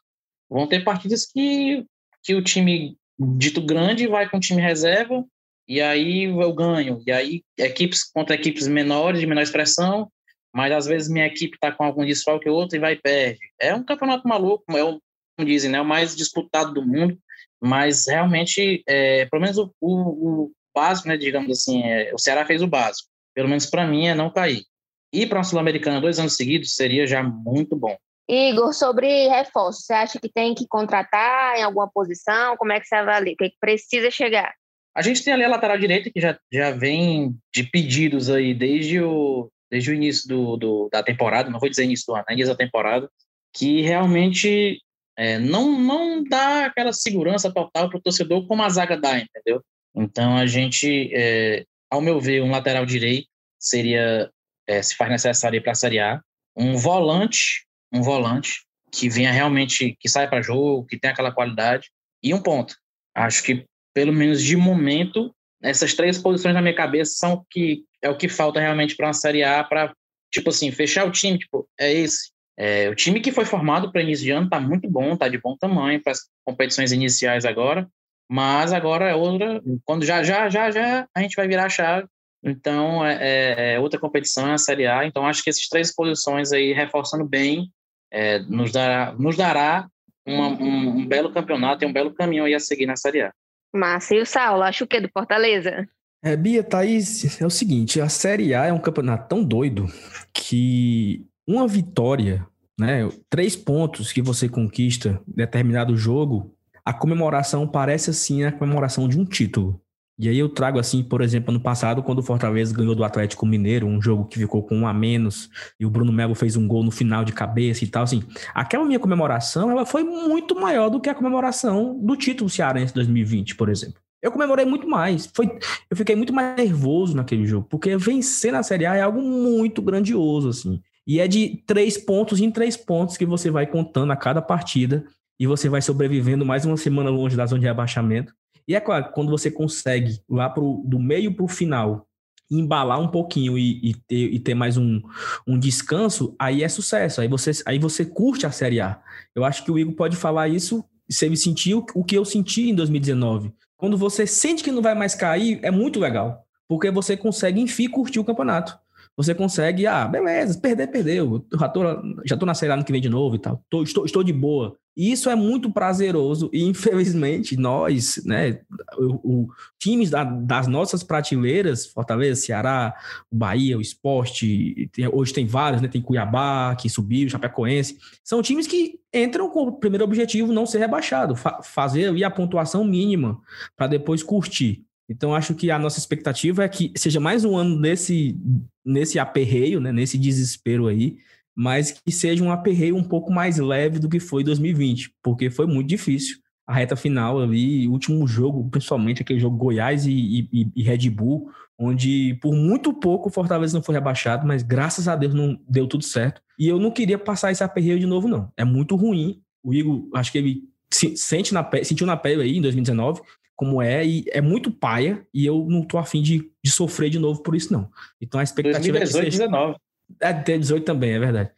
[0.51, 1.87] vão ter partidas que
[2.25, 5.25] que o time dito grande vai com o time reserva
[5.69, 7.03] e aí eu ganho.
[7.07, 10.11] E aí equipes contra equipes menores, de menor expressão,
[10.55, 13.39] mas às vezes minha equipe está com algum desfalque outro e vai e perde.
[13.61, 15.01] É um campeonato maluco, é o,
[15.37, 17.19] como dizem, né, o mais disputado do mundo,
[17.61, 22.47] mas realmente, é, pelo menos o, o, o básico, né, digamos assim, é, o Ceará
[22.47, 23.09] fez o básico.
[23.35, 24.65] Pelo menos para mim é não cair.
[25.13, 27.97] Ir para uma Sul-Americana dois anos seguidos seria já muito bom.
[28.29, 32.57] Igor, sobre reforço, você acha que tem que contratar em alguma posição?
[32.57, 33.33] Como é que você avalia?
[33.33, 34.53] O que, é que precisa chegar?
[34.99, 39.01] A gente tem ali a lateral direita, que já, já vem de pedidos aí desde
[39.01, 42.35] o, desde o início do, do da temporada, não vou dizer início do ano, né,
[42.35, 43.09] início da temporada,
[43.55, 44.81] que realmente
[45.17, 49.63] é, não, não dá aquela segurança total para o torcedor como a zaga dá, entendeu?
[49.95, 54.29] Então, a gente, é, ao meu ver, um lateral direito seria,
[54.67, 56.21] é, se faz necessário para a Série A,
[56.57, 61.89] um volante, um volante que venha realmente, que saia para jogo, que tenha aquela qualidade,
[62.21, 62.75] e um ponto.
[63.15, 68.09] Acho que, pelo menos de momento, essas três posições na minha cabeça são que é
[68.09, 69.93] o que falta realmente para uma Série A, para,
[70.33, 72.31] tipo assim, fechar o time, tipo, é esse.
[72.57, 75.39] É, o time que foi formado para início de ano está muito bom, está de
[75.39, 77.89] bom tamanho para as competições iniciais agora.
[78.29, 82.07] Mas agora é outra, quando já, já, já, já a gente vai virar a chave.
[82.43, 85.07] Então é, é, é outra competição, é a Série A.
[85.07, 87.71] Então acho que essas três posições aí, reforçando bem,
[88.11, 89.89] é, nos dará, nos dará
[90.27, 93.33] uma, um, um, belo campeonato e um belo caminho aí a seguir na Série A.
[93.75, 94.15] Massa.
[94.15, 95.89] E o Saulo, acho que do Fortaleza?
[96.23, 99.87] É, Bia, Thaís, é o seguinte, a Série A é um campeonato tão doido
[100.33, 102.45] que uma vitória,
[102.79, 106.55] né, três pontos que você conquista em determinado jogo,
[106.85, 109.81] a comemoração parece assim a comemoração de um título.
[110.19, 113.47] E aí eu trago assim, por exemplo, ano passado, quando o Fortaleza ganhou do Atlético
[113.47, 116.67] Mineiro, um jogo que ficou com um a menos, e o Bruno Melo fez um
[116.67, 120.89] gol no final de cabeça e tal, assim, aquela minha comemoração, ela foi muito maior
[120.89, 124.01] do que a comemoração do título cearense 2020, por exemplo.
[124.21, 125.31] Eu comemorei muito mais.
[125.33, 125.47] Foi,
[125.89, 129.81] eu fiquei muito mais nervoso naquele jogo, porque vencer na Série A é algo muito
[129.81, 130.81] grandioso, assim.
[131.07, 135.05] E é de três pontos em três pontos que você vai contando a cada partida
[135.41, 138.35] e você vai sobrevivendo mais uma semana longe da zona de rebaixamento.
[138.69, 142.07] E é claro, quando você consegue lá pro, do meio para o final
[142.51, 145.01] embalar um pouquinho e, e, ter, e ter mais um,
[145.47, 147.21] um descanso, aí é sucesso.
[147.21, 149.01] Aí você, aí você curte a Série A.
[149.35, 152.69] Eu acho que o Igor pode falar isso se ele sentiu o que eu senti
[152.69, 153.53] em 2019.
[153.77, 156.45] Quando você sente que não vai mais cair, é muito legal.
[156.67, 158.79] Porque você consegue, enfim, curtir o campeonato
[159.19, 161.45] você consegue, ah, beleza, perder, perdeu.
[161.59, 161.81] Já tô,
[162.25, 163.61] já tô na série ano que vem de novo e tal.
[163.69, 164.79] Tô, estou, estou de boa.
[164.97, 168.61] E isso é muito prazeroso e, infelizmente, nós, né,
[168.97, 172.95] o, o times da, das nossas prateleiras, Fortaleza, Ceará,
[173.29, 178.41] o Bahia, o Esporte, tem, hoje tem vários, né, tem Cuiabá, que subiu, Chapecoense, são
[178.41, 183.41] times que entram com o primeiro objetivo não ser rebaixado, fa fazer a pontuação mínima
[183.77, 184.85] para depois curtir.
[185.09, 188.39] Então, acho que a nossa expectativa é que seja mais um ano nesse,
[188.85, 191.17] nesse aperreio, né, nesse desespero aí,
[191.57, 195.67] mas que seja um aperreio um pouco mais leve do que foi 2020, porque foi
[195.67, 196.37] muito difícil.
[196.67, 201.51] A reta final ali, último jogo, principalmente aquele jogo Goiás e, e, e Red Bull,
[201.79, 205.87] onde por muito pouco o Fortaleza não foi rebaixado, mas graças a Deus não deu
[205.87, 206.43] tudo certo.
[206.59, 208.53] E eu não queria passar esse aperreio de novo, não.
[208.57, 209.41] É muito ruim.
[209.63, 213.21] O Igor, acho que ele sente na pele, sentiu na pele aí em 2019
[213.59, 217.19] como é, e é muito paia, e eu não tô afim de, de sofrer de
[217.19, 217.91] novo por isso, não.
[218.21, 219.49] Então a expectativa 2018, é que seja...
[219.49, 219.77] 19.
[220.21, 221.51] É, 18 também, é verdade.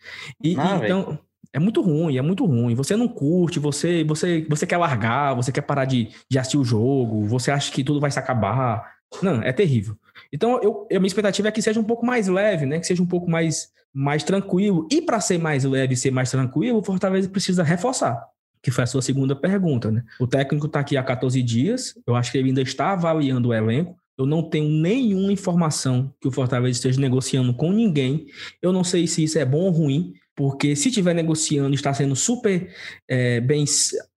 [0.43, 1.19] E, ah, então,
[1.53, 2.75] é muito ruim, é muito ruim.
[2.75, 6.65] Você não curte, você você você quer largar, você quer parar de, de assistir o
[6.65, 8.95] jogo, você acha que tudo vai se acabar.
[9.23, 9.95] Não, é terrível.
[10.33, 12.81] Então, eu, a minha expectativa é que seja um pouco mais leve, né?
[12.81, 14.89] Que seja um pouco mais, mais tranquilo.
[14.91, 18.27] E para ser mais leve e ser mais tranquilo, o Fortaleza precisa reforçar
[18.63, 20.03] que foi a sua segunda pergunta, né?
[20.19, 23.55] O técnico está aqui há 14 dias, eu acho que ele ainda está avaliando o
[23.55, 23.97] elenco.
[24.19, 28.27] Eu não tenho nenhuma informação que o Fortaleza esteja negociando com ninguém.
[28.61, 32.15] Eu não sei se isso é bom ou ruim, porque se estiver negociando, está sendo
[32.17, 32.75] super
[33.09, 33.65] é, bem,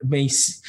[0.04, 0.28] bem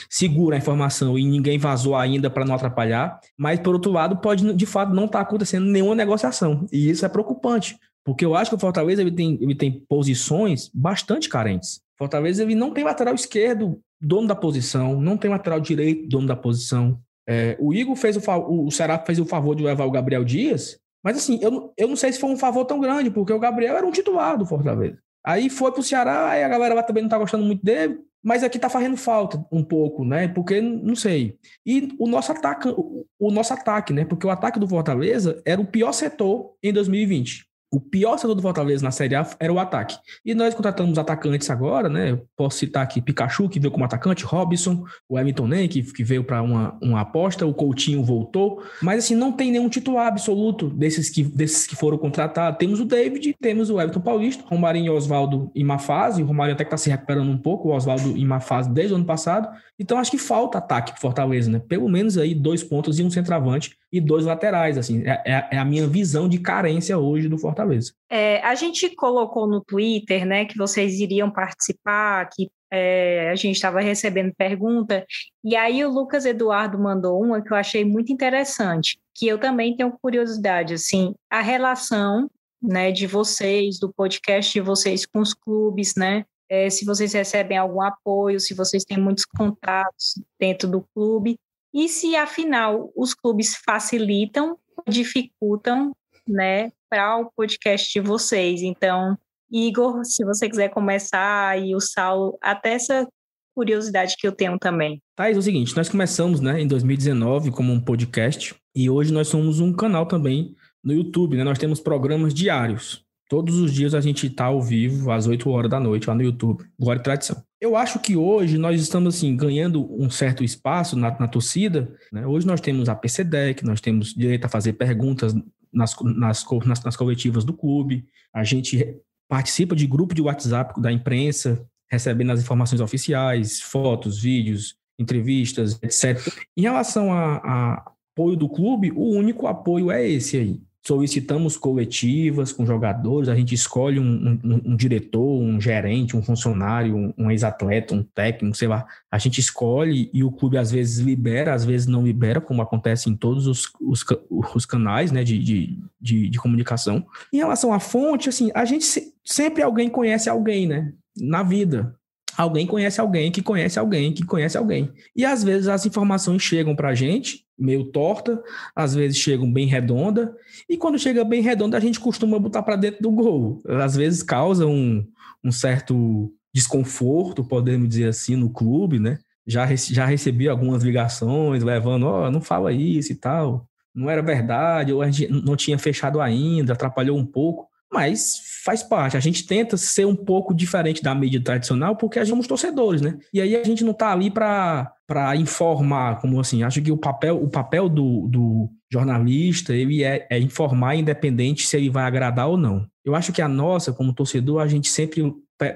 [0.09, 3.21] segura a informação e ninguém vazou ainda para não atrapalhar.
[3.37, 6.67] Mas, por outro lado, pode de fato não estar tá acontecendo nenhuma negociação.
[6.73, 10.71] E isso é preocupante, porque eu acho que o Fortaleza ele tem, ele tem posições
[10.75, 11.84] bastante carentes.
[11.99, 16.37] Fortaleza ele não tem lateral esquerdo, dono da posição, não tem lateral direito, dono da
[16.37, 17.01] posição.
[17.27, 20.79] É, o Igor fez o, o Ceará fez o favor de levar o Gabriel Dias,
[21.03, 23.77] mas assim, eu, eu não sei se foi um favor tão grande, porque o Gabriel
[23.77, 24.99] era um titular do Fortaleza.
[25.25, 28.43] Aí foi pro Ceará, aí a galera lá também não tá gostando muito dele, mas
[28.43, 30.29] aqui tá fazendo falta um pouco, né?
[30.29, 31.39] Porque não sei.
[31.65, 34.05] E o nosso ataque, o nosso ataque, né?
[34.05, 37.47] Porque o ataque do Fortaleza era o pior setor em 2020.
[37.75, 39.97] O pior setor do Fortaleza na Série A era o ataque.
[40.25, 42.13] E nós contratamos atacantes agora, né?
[42.13, 46.05] Eu posso citar aqui Pikachu, que veio como atacante, Robson, o Hamilton Nem, que, que
[46.05, 48.63] veio para uma, uma aposta, o Coutinho voltou.
[48.81, 52.59] Mas assim, não tem nenhum titular absoluto desses que, desses que foram contratados.
[52.61, 56.23] Temos o David, temos o Everton Paulista, Romarinho e Oswaldo em má fase.
[56.23, 58.93] O Romarinho até que está se recuperando um pouco, o Oswaldo em má fase desde
[58.93, 59.49] o ano passado.
[59.81, 61.59] Então acho que falta ataque pro Fortaleza, né?
[61.59, 65.05] Pelo menos aí dois pontos e um centroavante e dois laterais, assim.
[65.07, 67.93] É, é, é a minha visão de carência hoje do Fortaleza.
[68.11, 73.55] É, a gente colocou no Twitter, né, que vocês iriam participar, que é, a gente
[73.55, 75.07] estava recebendo pergunta,
[75.45, 79.77] e aí o Lucas Eduardo mandou uma que eu achei muito interessante, que eu também
[79.77, 82.29] tenho curiosidade, assim, a relação,
[82.61, 87.57] né, de vocês, do podcast de vocês com os clubes, né, é, se vocês recebem
[87.57, 91.39] algum apoio, se vocês têm muitos contatos dentro do clube,
[91.75, 94.57] e se afinal os clubes facilitam
[94.89, 95.95] dificultam,
[96.29, 98.63] né, para o podcast de vocês.
[98.63, 99.17] Então,
[99.51, 103.07] Igor, se você quiser começar, e o Saulo, até essa
[103.55, 105.01] curiosidade que eu tenho também.
[105.17, 109.29] Thais, é o seguinte, nós começamos né, em 2019 como um podcast e hoje nós
[109.29, 111.45] somos um canal também no YouTube, né?
[111.45, 113.05] Nós temos programas diários.
[113.29, 116.23] Todos os dias a gente está ao vivo, às 8 horas da noite, lá no
[116.23, 116.65] YouTube.
[116.79, 117.43] Glória e tradição.
[117.65, 121.91] Eu acho que hoje nós estamos assim ganhando um certo espaço na, na torcida.
[122.13, 122.27] Né?
[122.27, 125.35] Hoje nós temos a PCDEC, nós temos direito a fazer perguntas
[125.73, 128.05] nas, nas, nas, nas coletivas do clube.
[128.35, 134.77] A gente participa de grupo de WhatsApp da imprensa, recebendo as informações oficiais, fotos, vídeos,
[134.99, 136.21] entrevistas, etc.
[136.55, 142.53] Em relação a, a apoio do clube, o único apoio é esse aí solicitamos coletivas
[142.53, 147.31] com jogadores, a gente escolhe um, um, um diretor, um gerente, um funcionário, um, um
[147.31, 148.87] ex-atleta, um técnico, sei lá.
[149.11, 153.09] A gente escolhe e o clube às vezes libera, às vezes não libera, como acontece
[153.09, 157.07] em todos os, os, os canais né, de, de, de, de, comunicação.
[157.33, 160.93] Em relação à fonte, assim, a gente se, sempre alguém conhece alguém, né?
[161.17, 161.95] Na vida
[162.37, 164.93] alguém conhece alguém que conhece alguém que conhece alguém.
[165.15, 168.43] E às vezes as informações chegam para a gente meio torta,
[168.75, 170.35] às vezes chegam bem redonda,
[170.69, 173.63] e quando chega bem redonda a gente costuma botar para dentro do gol.
[173.67, 175.07] Às vezes causa um,
[175.43, 179.19] um certo desconforto, podemos dizer assim, no clube, né?
[179.47, 184.23] Já, já recebi algumas ligações levando, ó, oh, não fala isso e tal, não era
[184.23, 189.17] verdade, ou a gente não tinha fechado ainda, atrapalhou um pouco mas faz parte.
[189.17, 193.03] A gente tenta ser um pouco diferente da mídia tradicional porque a gente somos torcedores,
[193.03, 193.19] né?
[193.33, 194.91] E aí a gente não está ali para
[195.37, 200.39] informar, como assim, acho que o papel, o papel do, do jornalista ele é, é
[200.39, 202.87] informar independente se ele vai agradar ou não.
[203.05, 205.23] Eu acho que a nossa, como torcedor, a gente sempre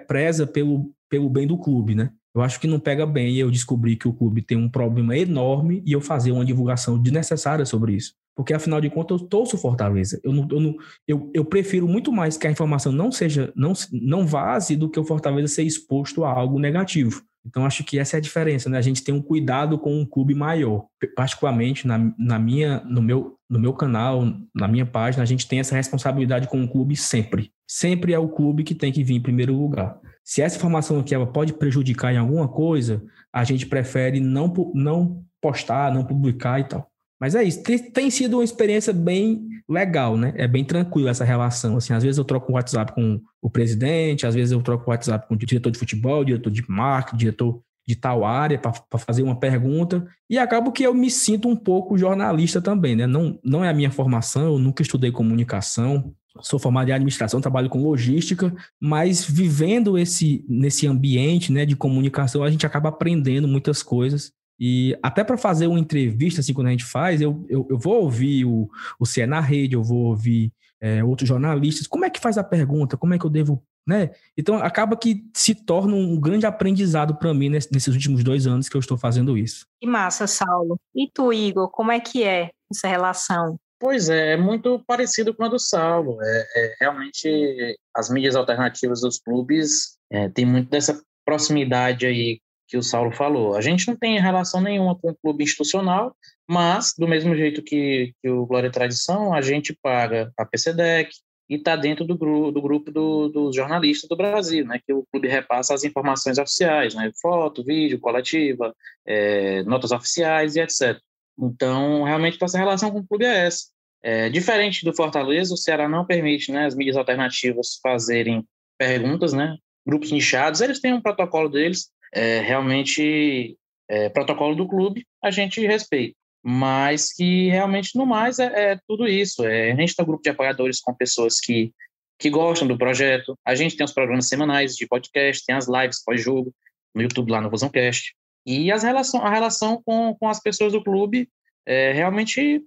[0.06, 2.10] preza pelo, pelo bem do clube, né?
[2.34, 5.82] Eu acho que não pega bem eu descobrir que o clube tem um problema enorme
[5.84, 8.14] e eu fazer uma divulgação desnecessária sobre isso.
[8.38, 10.20] Porque, afinal de contas, eu torço Fortaleza.
[10.22, 10.76] Eu, não, eu, não,
[11.08, 15.00] eu, eu prefiro muito mais que a informação não seja, não, não vaze do que
[15.00, 17.20] o Fortaleza ser exposto a algo negativo.
[17.44, 18.78] Então, acho que essa é a diferença, né?
[18.78, 20.86] A gente tem um cuidado com um clube maior.
[21.16, 24.24] Particularmente na, na minha, no, meu, no meu canal,
[24.54, 27.50] na minha página, a gente tem essa responsabilidade com o clube sempre.
[27.66, 29.98] Sempre é o clube que tem que vir em primeiro lugar.
[30.22, 35.24] Se essa informação aqui ela pode prejudicar em alguma coisa, a gente prefere não, não
[35.40, 36.87] postar, não publicar e tal.
[37.20, 40.32] Mas é isso, tem, tem, sido uma experiência bem legal, né?
[40.36, 41.76] É bem tranquilo essa relação.
[41.76, 44.90] Assim, às vezes eu troco o WhatsApp com o presidente, às vezes eu troco o
[44.90, 49.22] WhatsApp com o diretor de futebol, diretor de marketing, diretor de tal área para fazer
[49.22, 53.06] uma pergunta e acabo que eu me sinto um pouco jornalista também, né?
[53.06, 57.70] Não, não é a minha formação, eu nunca estudei comunicação, sou formado em administração, trabalho
[57.70, 63.82] com logística, mas vivendo esse nesse ambiente, né, de comunicação, a gente acaba aprendendo muitas
[63.82, 67.78] coisas e até para fazer uma entrevista, assim, quando a gente faz, eu, eu, eu
[67.78, 71.86] vou ouvir o, o CE na rede, eu vou ouvir é, outros jornalistas.
[71.86, 72.96] Como é que faz a pergunta?
[72.96, 73.62] Como é que eu devo.
[73.86, 74.10] Né?
[74.36, 78.76] Então, acaba que se torna um grande aprendizado para mim nesses últimos dois anos que
[78.76, 79.66] eu estou fazendo isso.
[79.80, 80.78] Que massa, Saulo.
[80.94, 83.56] E tu, Igor, como é que é essa relação?
[83.80, 86.18] Pois é, é muito parecido com a do Saulo.
[86.20, 92.76] É, é realmente as mídias alternativas dos clubes é, tem muito dessa proximidade aí que
[92.76, 93.56] o Saulo falou.
[93.56, 96.14] A gente não tem relação nenhuma com o clube institucional,
[96.46, 101.10] mas do mesmo jeito que, que o Glória e Tradição, a gente paga a PCDEC
[101.48, 105.04] e está dentro do, gru do grupo do, dos jornalistas do Brasil, né, que o
[105.10, 108.74] clube repassa as informações oficiais, né, foto, vídeo, coletiva,
[109.06, 111.00] é, notas oficiais e etc.
[111.38, 113.64] Então, realmente, nossa relação com o clube é essa.
[114.02, 118.46] É, diferente do Fortaleza, o Ceará não permite né, as mídias alternativas fazerem
[118.76, 119.56] perguntas, né,
[119.86, 123.56] grupos nichados, eles têm um protocolo deles, é, realmente,
[123.88, 126.16] é, protocolo do clube, a gente respeita.
[126.42, 129.44] Mas que realmente, no mais, é, é tudo isso.
[129.44, 131.72] É, a gente tem um grupo de apoiadores com pessoas que,
[132.18, 136.02] que gostam do projeto, a gente tem os programas semanais de podcast, tem as lives
[136.04, 136.52] pós-jogo,
[136.94, 138.14] no YouTube, lá no Vozãocast.
[138.46, 141.28] E as relação, a relação com, com as pessoas do clube
[141.66, 142.62] é realmente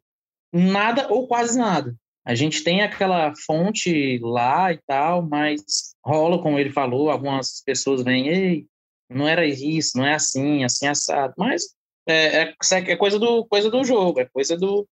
[0.53, 1.95] nada ou quase nada.
[2.23, 8.03] A gente tem aquela fonte lá e tal, mas rola, como ele falou, algumas pessoas
[8.03, 8.65] vêm, ei,
[9.13, 11.33] não era isso, não é assim, assim assado.
[11.37, 11.63] Mas
[12.07, 14.87] é, é, é coisa, do, coisa do jogo, é coisa do,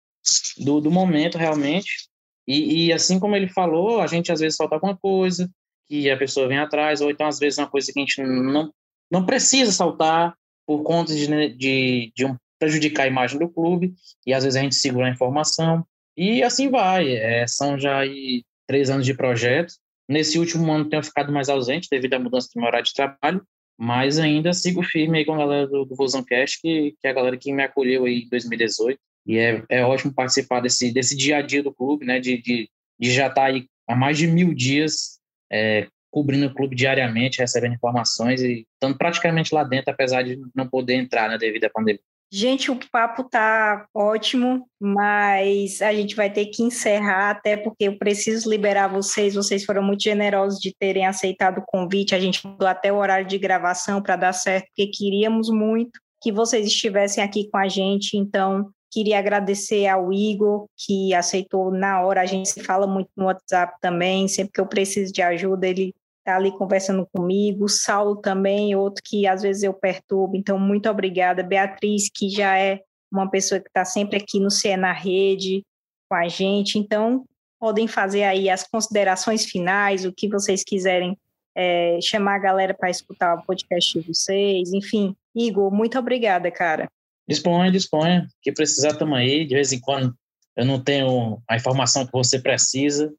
[0.58, 2.08] do, do momento realmente.
[2.46, 5.50] E, e, assim como ele falou, a gente às vezes falta alguma coisa
[5.88, 8.72] que a pessoa vem atrás, ou então às vezes uma coisa que a gente não,
[9.10, 10.34] não precisa saltar,
[10.66, 13.94] por conta de, né, de, de um, prejudicar a imagem do clube,
[14.26, 17.10] e às vezes a gente segura a informação, e assim vai.
[17.12, 18.00] É, são já
[18.66, 19.72] três anos de projeto.
[20.08, 23.42] Nesse último ano tenho ficado mais ausente devido à mudança do meu horário de trabalho,
[23.78, 27.10] mas ainda sigo firme aí com a galera do, do Vozão Cast, que, que é
[27.10, 31.16] a galera que me acolheu aí em 2018, e é, é ótimo participar desse, desse
[31.16, 32.68] dia a dia do clube, né, de, de,
[32.98, 35.20] de já estar tá aí há mais de mil dias
[35.50, 40.68] é, cobrindo o clube diariamente, recebendo informações e estando praticamente lá dentro, apesar de não
[40.68, 42.00] poder entrar né, devido à pandemia.
[42.30, 47.96] Gente, o papo tá ótimo, mas a gente vai ter que encerrar, até porque eu
[47.96, 49.34] preciso liberar vocês.
[49.34, 52.14] Vocês foram muito generosos de terem aceitado o convite.
[52.14, 56.30] A gente mudou até o horário de gravação para dar certo, porque queríamos muito que
[56.30, 58.18] vocês estivessem aqui com a gente.
[58.18, 62.20] Então, queria agradecer ao Igor, que aceitou na hora.
[62.20, 64.28] A gente se fala muito no WhatsApp também.
[64.28, 65.94] Sempre que eu preciso de ajuda, ele
[66.28, 70.88] está ali conversando comigo, o Saulo também, outro que às vezes eu perturbo, então muito
[70.88, 71.42] obrigada.
[71.42, 75.64] Beatriz, que já é uma pessoa que está sempre aqui no CE na rede
[76.06, 77.24] com a gente, então
[77.58, 81.18] podem fazer aí as considerações finais, o que vocês quiserem
[81.56, 85.16] é, chamar a galera para escutar o podcast de vocês, enfim.
[85.34, 86.88] Igor, muito obrigada, cara.
[87.26, 90.14] Disponha, disponha, que precisar estamos aí, de vez em quando
[90.56, 93.12] eu não tenho a informação que você precisa,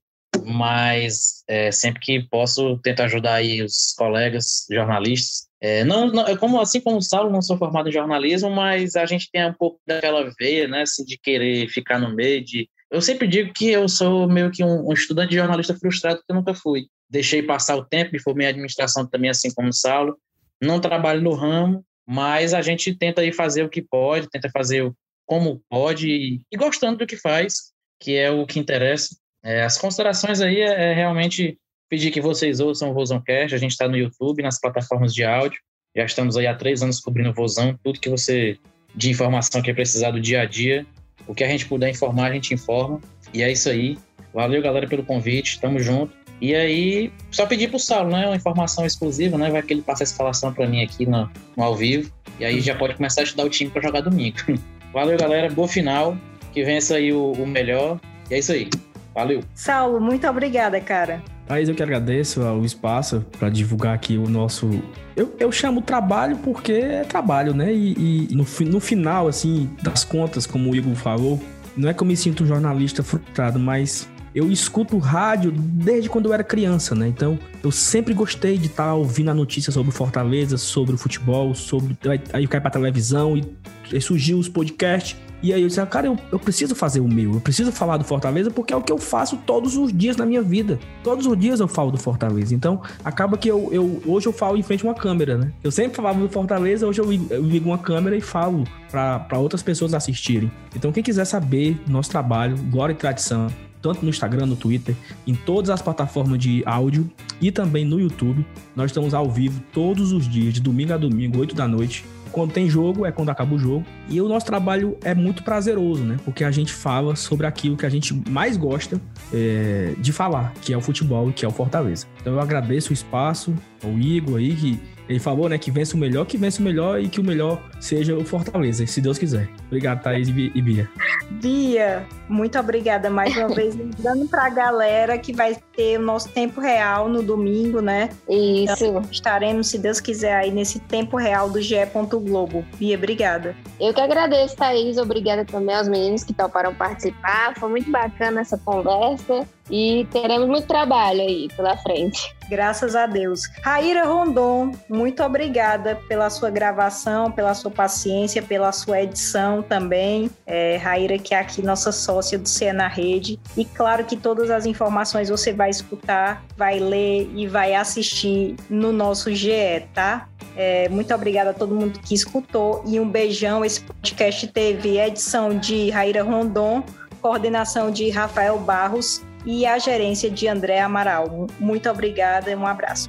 [0.45, 5.47] mas é, sempre que posso tento ajudar aí os colegas jornalistas.
[5.61, 8.95] É, não, não, é como assim como o Saulo, não sou formado em jornalismo, mas
[8.95, 12.43] a gente tem um pouco daquela veia, né, assim, de querer ficar no meio.
[12.43, 12.69] De...
[12.89, 16.31] Eu sempre digo que eu sou meio que um, um estudante de jornalista frustrado que
[16.31, 16.87] eu nunca fui.
[17.09, 20.17] Deixei passar o tempo, me formei em administração também, assim como o Saulo.
[20.61, 24.91] Não trabalho no ramo, mas a gente tenta aí fazer o que pode, tenta fazer
[25.25, 29.15] como pode e, e gostando do que faz, que é o que interessa.
[29.43, 31.57] É, as considerações aí é, é, realmente
[31.89, 33.55] pedir que vocês ouçam o Vozoncast.
[33.55, 35.59] A gente está no YouTube, nas plataformas de áudio.
[35.95, 37.77] Já estamos aí há três anos cobrindo o Vozão.
[37.83, 38.57] Tudo que você
[38.95, 40.85] de informação que é precisar do dia a dia.
[41.27, 42.99] O que a gente puder informar, a gente informa.
[43.33, 43.97] E é isso aí.
[44.33, 45.59] Valeu, galera, pelo convite.
[45.59, 46.13] Tamo junto.
[46.41, 48.25] E aí, só pedir pro Saulo, né?
[48.25, 49.49] Uma informação exclusiva, né?
[49.49, 52.11] Vai que ele passa a escalação para mim aqui no, no, ao vivo.
[52.39, 54.37] E aí já pode começar a estudar o time para jogar domingo.
[54.93, 55.49] Valeu, galera.
[55.49, 56.17] Boa final.
[56.53, 57.99] Que vença aí o, o melhor.
[58.31, 58.69] E é isso aí.
[59.13, 59.41] Valeu.
[59.53, 61.21] Saulo, muito obrigada, cara.
[61.47, 64.69] Thaís, eu que agradeço o espaço para divulgar aqui o nosso.
[65.15, 67.73] Eu, eu chamo trabalho porque é trabalho, né?
[67.73, 71.39] E, e no, no final, assim, das contas, como o Igor falou,
[71.75, 76.27] não é que eu me sinto um jornalista frustrado, mas eu escuto rádio desde quando
[76.27, 77.07] eu era criança, né?
[77.07, 81.53] Então, eu sempre gostei de estar tá ouvindo a notícia sobre Fortaleza, sobre o futebol,
[81.55, 81.97] sobre.
[82.33, 83.43] Aí caí pra televisão e,
[83.91, 85.17] e surgiu os podcasts.
[85.41, 88.03] E aí eu disse, cara, eu, eu preciso fazer o meu, eu preciso falar do
[88.03, 90.77] Fortaleza porque é o que eu faço todos os dias na minha vida.
[91.01, 92.53] Todos os dias eu falo do Fortaleza.
[92.53, 95.53] Então, acaba que eu, eu hoje eu falo em frente a uma câmera, né?
[95.63, 99.63] Eu sempre falava do Fortaleza, hoje eu, eu ligo uma câmera e falo para outras
[99.63, 100.51] pessoas assistirem.
[100.75, 103.47] Então, quem quiser saber nosso trabalho, Glória e Tradição,
[103.81, 107.09] tanto no Instagram, no Twitter, em todas as plataformas de áudio
[107.41, 108.45] e também no YouTube.
[108.75, 112.51] Nós estamos ao vivo todos os dias, de domingo a domingo, 8 da noite, quando
[112.51, 113.85] tem jogo é quando acaba o jogo.
[114.09, 116.17] E o nosso trabalho é muito prazeroso, né?
[116.25, 118.99] Porque a gente fala sobre aquilo que a gente mais gosta
[119.33, 122.07] é, de falar, que é o futebol e que é o Fortaleza.
[122.19, 123.53] Então eu agradeço o espaço,
[123.83, 126.99] ao Igor aí, que Ele falou, né, que vence o melhor, que vence o melhor
[127.01, 129.47] e que o melhor seja o Fortaleza, se Deus quiser.
[129.67, 130.89] Obrigado, Thaís e Bia.
[131.31, 136.29] Bia, muito obrigada mais uma vez, lembrando para a galera que vai ter o nosso
[136.29, 138.09] tempo real no domingo, né?
[138.27, 138.85] Isso.
[138.85, 141.75] Então, estaremos, se Deus quiser, aí nesse tempo real do GE.
[142.23, 142.65] Globo.
[142.77, 143.55] Bia, obrigada.
[143.79, 144.97] Eu que agradeço, Thaís.
[144.97, 147.53] Obrigada também aos meninos que toparam participar.
[147.59, 152.33] Foi muito bacana essa conversa e teremos muito trabalho aí pela frente.
[152.49, 153.41] Graças a Deus.
[153.61, 160.31] Raíra Rondon, muito obrigada pela sua gravação, pela sua paciência, pela sua edição também.
[160.47, 163.37] É, Raíra, que é aqui nossa sócia do CE na Rede.
[163.57, 168.93] E claro que todas as informações você vai escutar, vai ler e vai assistir no
[168.93, 170.28] nosso GE, tá?
[170.61, 173.63] É, muito obrigada a todo mundo que escutou e um beijão.
[173.63, 176.83] Esse podcast teve edição de Raíra Rondon,
[177.21, 181.47] coordenação de Rafael Barros e a gerência de André Amaral.
[181.61, 183.07] Muito obrigada e um abraço.